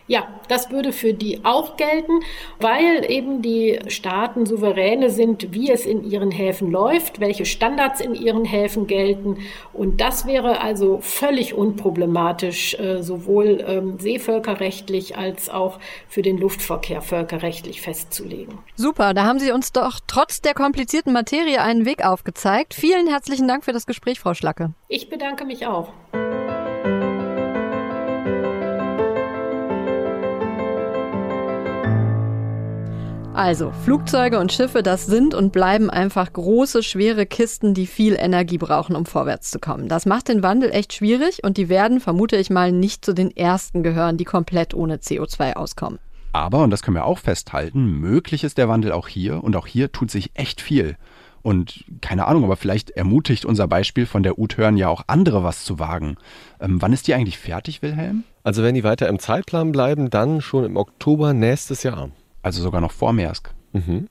Ja, 0.08 0.28
das 0.48 0.72
würde 0.72 0.94
für 0.94 1.14
die 1.14 1.44
auch 1.44 1.76
gelten, 1.76 2.22
weil 2.60 3.10
eben 3.10 3.42
die 3.42 3.80
Staaten 3.88 4.46
Souveräne 4.46 5.10
sind, 5.10 5.54
wie 5.54 5.70
es 5.70 5.86
in 5.86 6.10
ihren 6.10 6.32
Häfen 6.32 6.72
läuft, 6.72 7.20
welche 7.20 7.46
Standards 7.46 8.00
in 8.00 8.16
ihren 8.16 8.46
Häfen 8.46 8.88
gelten. 8.88 9.40
Und 9.74 10.00
das 10.00 10.26
wäre 10.26 10.62
also 10.62 11.00
völlig 11.02 11.54
unproblematisch, 11.54 12.76
äh, 12.76 13.04
sowohl 13.04 13.64
ähm, 13.68 14.00
seevölkerrechtlich 14.00 15.18
als 15.18 15.50
auch 15.50 15.80
für 16.08 16.22
den 16.22 16.38
Luftverkehr 16.38 17.02
völkerrechtlich 17.02 17.82
festzulegen. 17.82 18.60
Super, 18.76 19.14
da 19.14 19.26
haben 19.26 19.40
Sie 19.40 19.52
uns 19.52 19.74
doch 19.74 20.00
trotz 20.08 20.42
der 20.42 20.54
komplizierten 20.54 21.12
Materie 21.12 21.62
einen 21.62 21.86
Weg 21.86 22.06
aufgezeigt. 22.06 22.74
Vielen 22.74 23.08
herzlichen 23.08 23.48
Dank 23.48 23.66
für 23.66 23.74
das 23.74 23.86
Gespräch, 23.86 24.22
Frau 24.22 24.34
Schlacke. 24.34 24.72
Ich 24.88 25.10
bedanke 25.10 25.44
mich 25.44 25.68
auch. 25.68 25.92
Also, 33.38 33.72
Flugzeuge 33.86 34.40
und 34.40 34.52
Schiffe, 34.52 34.82
das 34.82 35.06
sind 35.06 35.36
und 35.36 35.52
bleiben 35.52 35.92
einfach 35.92 36.34
große, 36.34 36.82
schwere 36.82 37.28
Kisten, 37.28 37.76
die 37.76 37.86
viel 37.86 38.16
Energie 38.16 38.58
brauchen, 38.58 38.96
um 38.96 39.06
vorwärts 39.06 39.52
zu 39.52 39.60
kommen. 39.60 39.88
Das 39.88 40.08
macht 40.08 40.30
den 40.30 40.42
Wandel 40.42 40.72
echt 40.72 40.94
schwierig 40.94 41.44
und 41.44 41.58
die 41.58 41.70
werden, 41.70 42.00
vermute 42.00 42.36
ich 42.36 42.50
mal, 42.50 42.72
nicht 42.72 43.06
zu 43.06 43.14
den 43.14 43.30
ersten 43.30 43.84
gehören, 43.84 44.18
die 44.18 44.24
komplett 44.24 44.74
ohne 44.74 44.96
CO2 44.96 45.54
auskommen. 45.54 46.00
Aber, 46.34 46.64
und 46.64 46.72
das 46.72 46.82
können 46.82 46.98
wir 46.98 47.06
auch 47.06 47.20
festhalten, 47.20 48.00
möglich 48.00 48.44
ist 48.44 48.58
der 48.58 48.70
Wandel 48.70 48.92
auch 48.92 49.08
hier 49.08 49.44
und 49.44 49.56
auch 49.56 49.68
hier 49.68 49.92
tut 49.92 50.10
sich 50.10 50.32
echt 50.34 50.60
viel. 50.60 50.96
Und 51.44 51.86
keine 52.02 52.26
Ahnung, 52.26 52.44
aber 52.44 52.58
vielleicht 52.58 52.90
ermutigt 52.90 53.46
unser 53.46 53.68
Beispiel 53.68 54.08
von 54.08 54.24
der 54.24 54.40
U-Turn 54.40 54.78
ja 54.78 54.90
auch 54.90 55.04
andere 55.06 55.44
was 55.44 55.64
zu 55.64 55.78
wagen. 55.78 56.18
Ähm, 56.60 56.82
wann 56.82 56.92
ist 56.92 57.06
die 57.08 57.14
eigentlich 57.14 57.38
fertig, 57.38 57.84
Wilhelm? 57.84 58.24
Also 58.44 58.64
wenn 58.64 58.74
die 58.74 58.84
weiter 58.84 59.08
im 59.08 59.20
Zeitplan 59.20 59.72
bleiben, 59.72 60.10
dann 60.10 60.42
schon 60.42 60.64
im 60.64 60.76
Oktober 60.76 61.36
nächstes 61.36 61.84
Jahr. 61.84 62.10
Also 62.48 62.64
sogar 62.64 62.80
noch 62.80 62.94
vor 62.94 63.12
Maersk. 63.12 63.54
Mhm. 63.74 64.08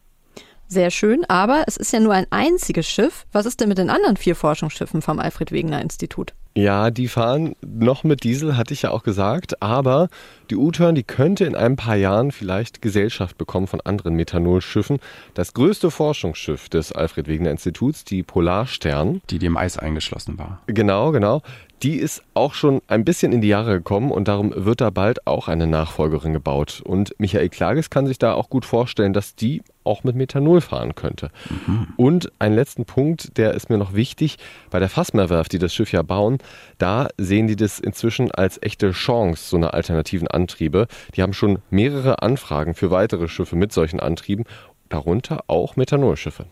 Sehr 0.68 0.90
schön, 0.90 1.24
aber 1.26 1.64
es 1.66 1.78
ist 1.78 1.90
ja 1.94 2.00
nur 2.00 2.12
ein 2.12 2.26
einziges 2.28 2.86
Schiff. 2.86 3.24
Was 3.32 3.46
ist 3.46 3.62
denn 3.62 3.70
mit 3.70 3.78
den 3.78 3.88
anderen 3.88 4.18
vier 4.18 4.36
Forschungsschiffen 4.36 5.00
vom 5.00 5.18
Alfred 5.20 5.52
Wegener 5.52 5.80
Institut? 5.80 6.34
Ja, 6.54 6.90
die 6.90 7.08
fahren 7.08 7.54
noch 7.62 8.02
mit 8.04 8.24
Diesel, 8.24 8.56
hatte 8.58 8.74
ich 8.74 8.82
ja 8.82 8.90
auch 8.90 9.02
gesagt, 9.02 9.62
aber 9.62 10.08
die 10.50 10.56
U-Turn, 10.56 10.94
die 10.94 11.02
könnte 11.02 11.44
in 11.44 11.54
ein 11.54 11.76
paar 11.76 11.96
Jahren 11.96 12.32
vielleicht 12.32 12.82
Gesellschaft 12.82 13.38
bekommen 13.38 13.66
von 13.66 13.80
anderen 13.82 14.14
Methanolschiffen. 14.14 14.98
Das 15.34 15.54
größte 15.54 15.90
Forschungsschiff 15.90 16.68
des 16.68 16.92
Alfred 16.92 17.28
Wegener 17.28 17.50
Instituts, 17.50 18.04
die 18.04 18.22
Polarstern. 18.22 19.22
Die 19.30 19.38
dem 19.38 19.56
Eis 19.56 19.78
eingeschlossen 19.78 20.38
war. 20.38 20.62
Genau, 20.66 21.12
genau. 21.12 21.42
Die 21.82 21.96
ist 21.96 22.22
auch 22.32 22.54
schon 22.54 22.80
ein 22.88 23.04
bisschen 23.04 23.32
in 23.32 23.42
die 23.42 23.48
Jahre 23.48 23.74
gekommen 23.74 24.10
und 24.10 24.28
darum 24.28 24.52
wird 24.54 24.80
da 24.80 24.90
bald 24.90 25.26
auch 25.26 25.48
eine 25.48 25.66
Nachfolgerin 25.66 26.32
gebaut. 26.32 26.80
Und 26.82 27.14
Michael 27.18 27.50
Klages 27.50 27.90
kann 27.90 28.06
sich 28.06 28.18
da 28.18 28.32
auch 28.32 28.48
gut 28.48 28.64
vorstellen, 28.64 29.12
dass 29.12 29.34
die 29.34 29.62
auch 29.84 30.02
mit 30.02 30.16
Methanol 30.16 30.60
fahren 30.62 30.94
könnte. 30.94 31.30
Mhm. 31.48 31.88
Und 31.96 32.32
einen 32.38 32.54
letzten 32.54 32.86
Punkt, 32.86 33.36
der 33.36 33.54
ist 33.54 33.68
mir 33.68 33.78
noch 33.78 33.94
wichtig. 33.94 34.36
Bei 34.70 34.78
der 34.78 34.88
Fassmerwerft, 34.88 35.52
die 35.52 35.58
das 35.58 35.74
Schiff 35.74 35.92
ja 35.92 36.02
bauen, 36.02 36.38
Da 36.78 37.08
sehen 37.18 37.46
die 37.46 37.56
das 37.56 37.78
inzwischen 37.78 38.30
als 38.30 38.60
echte 38.62 38.90
Chance, 38.92 39.48
so 39.48 39.56
eine 39.56 39.74
alternativen 39.74 40.28
Antriebe. 40.28 40.88
Die 41.14 41.22
haben 41.22 41.32
schon 41.32 41.58
mehrere 41.70 42.22
Anfragen 42.22 42.74
für 42.74 42.90
weitere 42.90 43.28
Schiffe 43.28 43.56
mit 43.56 43.72
solchen 43.72 44.00
Antrieben, 44.00 44.44
darunter 44.88 45.44
auch 45.46 45.76
Methanolschiffe. 45.76 46.46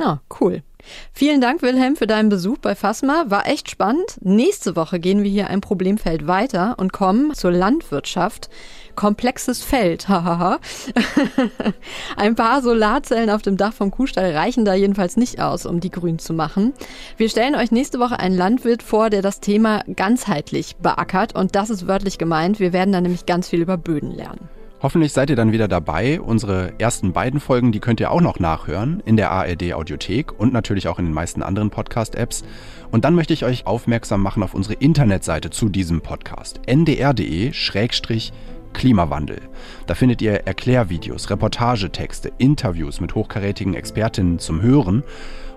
Ja, 0.00 0.20
cool. 0.40 0.62
Vielen 1.12 1.42
Dank, 1.42 1.60
Wilhelm, 1.60 1.94
für 1.94 2.06
deinen 2.06 2.30
Besuch 2.30 2.56
bei 2.56 2.74
Fasma. 2.74 3.24
War 3.28 3.46
echt 3.46 3.70
spannend. 3.70 4.16
Nächste 4.22 4.76
Woche 4.76 4.98
gehen 4.98 5.22
wir 5.22 5.30
hier 5.30 5.48
ein 5.48 5.60
Problemfeld 5.60 6.26
weiter 6.26 6.76
und 6.78 6.90
kommen 6.90 7.34
zur 7.34 7.52
Landwirtschaft. 7.52 8.48
Komplexes 8.96 9.62
Feld, 9.62 10.08
hahaha. 10.08 10.58
ein 12.16 12.34
paar 12.34 12.62
Solarzellen 12.62 13.28
auf 13.28 13.42
dem 13.42 13.58
Dach 13.58 13.74
vom 13.74 13.90
Kuhstall 13.90 14.32
reichen 14.32 14.64
da 14.64 14.72
jedenfalls 14.72 15.18
nicht 15.18 15.38
aus, 15.38 15.66
um 15.66 15.80
die 15.80 15.90
grün 15.90 16.18
zu 16.18 16.32
machen. 16.32 16.72
Wir 17.18 17.28
stellen 17.28 17.54
euch 17.54 17.70
nächste 17.70 17.98
Woche 17.98 18.18
einen 18.18 18.36
Landwirt 18.36 18.82
vor, 18.82 19.10
der 19.10 19.20
das 19.20 19.40
Thema 19.40 19.84
ganzheitlich 19.96 20.76
beackert. 20.76 21.34
Und 21.34 21.54
das 21.56 21.68
ist 21.68 21.86
wörtlich 21.86 22.16
gemeint. 22.16 22.58
Wir 22.58 22.72
werden 22.72 22.92
da 22.92 23.02
nämlich 23.02 23.26
ganz 23.26 23.50
viel 23.50 23.60
über 23.60 23.76
Böden 23.76 24.12
lernen. 24.12 24.48
Hoffentlich 24.82 25.12
seid 25.12 25.28
ihr 25.28 25.36
dann 25.36 25.52
wieder 25.52 25.68
dabei. 25.68 26.22
Unsere 26.22 26.72
ersten 26.78 27.12
beiden 27.12 27.38
Folgen, 27.38 27.70
die 27.70 27.80
könnt 27.80 28.00
ihr 28.00 28.10
auch 28.10 28.22
noch 28.22 28.38
nachhören 28.38 29.02
in 29.04 29.18
der 29.18 29.30
ARD 29.30 29.74
Audiothek 29.74 30.32
und 30.38 30.54
natürlich 30.54 30.88
auch 30.88 30.98
in 30.98 31.04
den 31.04 31.12
meisten 31.12 31.42
anderen 31.42 31.68
Podcast-Apps. 31.68 32.44
Und 32.90 33.04
dann 33.04 33.14
möchte 33.14 33.34
ich 33.34 33.44
euch 33.44 33.66
aufmerksam 33.66 34.22
machen 34.22 34.42
auf 34.42 34.54
unsere 34.54 34.72
Internetseite 34.74 35.50
zu 35.50 35.68
diesem 35.68 36.00
Podcast. 36.00 36.62
ndr.de-klimawandel. 36.66 39.42
Da 39.86 39.94
findet 39.94 40.22
ihr 40.22 40.46
Erklärvideos, 40.46 41.28
Reportagetexte, 41.28 42.32
Interviews 42.38 43.02
mit 43.02 43.14
hochkarätigen 43.14 43.74
Expertinnen 43.74 44.38
zum 44.38 44.62
Hören. 44.62 45.02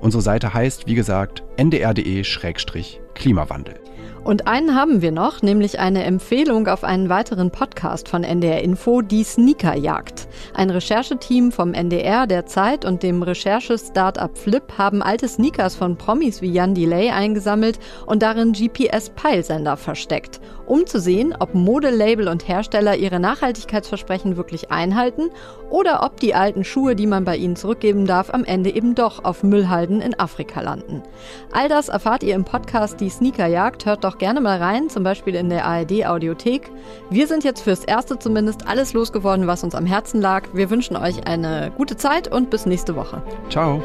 Unsere 0.01 0.21
Seite 0.21 0.53
heißt, 0.53 0.85
wie 0.85 0.95
gesagt, 0.95 1.43
ndr.de-klimawandel. 1.55 3.82
Und 4.23 4.47
einen 4.47 4.73
haben 4.73 5.01
wir 5.01 5.11
noch, 5.11 5.41
nämlich 5.41 5.79
eine 5.79 6.05
Empfehlung 6.05 6.67
auf 6.67 6.85
einen 6.85 7.09
weiteren 7.09 7.51
Podcast 7.51 8.07
von 8.07 8.23
NDR 8.23 8.61
Info, 8.61 9.01
die 9.01 9.23
Sneakerjagd. 9.23 10.29
Ein 10.53 10.69
Rechercheteam 10.69 11.51
vom 11.51 11.73
NDR, 11.73 12.25
der 12.25 12.45
Zeit 12.45 12.85
und 12.85 13.03
dem 13.03 13.21
Recherche-Startup 13.21 14.37
Flip 14.37 14.63
haben 14.77 15.01
alte 15.01 15.27
Sneakers 15.27 15.75
von 15.75 15.97
Promis 15.97 16.41
wie 16.41 16.53
Jan 16.53 16.73
Delay 16.73 17.09
eingesammelt 17.09 17.79
und 18.05 18.23
darin 18.23 18.53
GPS-Peilsender 18.53 19.75
versteckt, 19.75 20.39
um 20.65 20.85
zu 20.85 20.99
sehen, 20.99 21.35
ob 21.37 21.53
Modelabel 21.53 22.27
und 22.27 22.47
Hersteller 22.47 22.95
ihre 22.95 23.19
Nachhaltigkeitsversprechen 23.19 24.37
wirklich 24.37 24.71
einhalten 24.71 25.29
oder 25.69 26.03
ob 26.03 26.19
die 26.19 26.35
alten 26.35 26.63
Schuhe, 26.63 26.95
die 26.95 27.07
man 27.07 27.25
bei 27.25 27.35
ihnen 27.35 27.55
zurückgeben 27.55 28.05
darf, 28.05 28.33
am 28.33 28.43
Ende 28.43 28.69
eben 28.69 28.95
doch 28.95 29.23
auf 29.23 29.43
Müllhalden 29.43 30.01
in 30.01 30.19
Afrika 30.19 30.61
landen. 30.61 31.03
All 31.51 31.69
das 31.69 31.89
erfahrt 31.89 32.23
ihr 32.23 32.35
im 32.35 32.45
Podcast 32.45 32.99
Die 32.99 33.09
Sneakerjagd. 33.09 33.85
Hört 33.85 34.03
doch 34.03 34.17
gerne 34.17 34.41
mal 34.41 34.59
rein, 34.59 34.89
zum 34.89 35.03
Beispiel 35.03 35.35
in 35.35 35.49
der 35.49 35.65
ARD 35.65 36.05
Audiothek. 36.05 36.69
Wir 37.09 37.27
sind 37.27 37.43
jetzt 37.43 37.61
fürs 37.61 37.83
Erste 37.83 38.19
zumindest 38.19 38.67
alles 38.67 38.93
losgeworden, 38.93 39.47
was 39.47 39.63
uns 39.63 39.75
am 39.75 39.85
Herzen 39.85 40.21
lag. 40.21 40.43
Wir 40.53 40.69
wünschen 40.69 40.95
euch 40.95 41.27
eine 41.27 41.71
gute 41.77 41.97
Zeit 41.97 42.27
und 42.27 42.49
bis 42.49 42.65
nächste 42.65 42.95
Woche. 42.95 43.21
Ciao. 43.49 43.81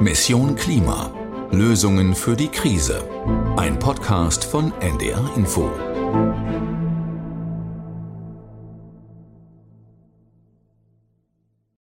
Mission 0.00 0.56
Klima. 0.56 1.21
Lösungen 1.52 2.14
für 2.14 2.34
die 2.34 2.48
Krise. 2.48 3.06
Ein 3.58 3.78
Podcast 3.78 4.42
von 4.42 4.72
NDR 4.80 5.30
Info. 5.36 5.70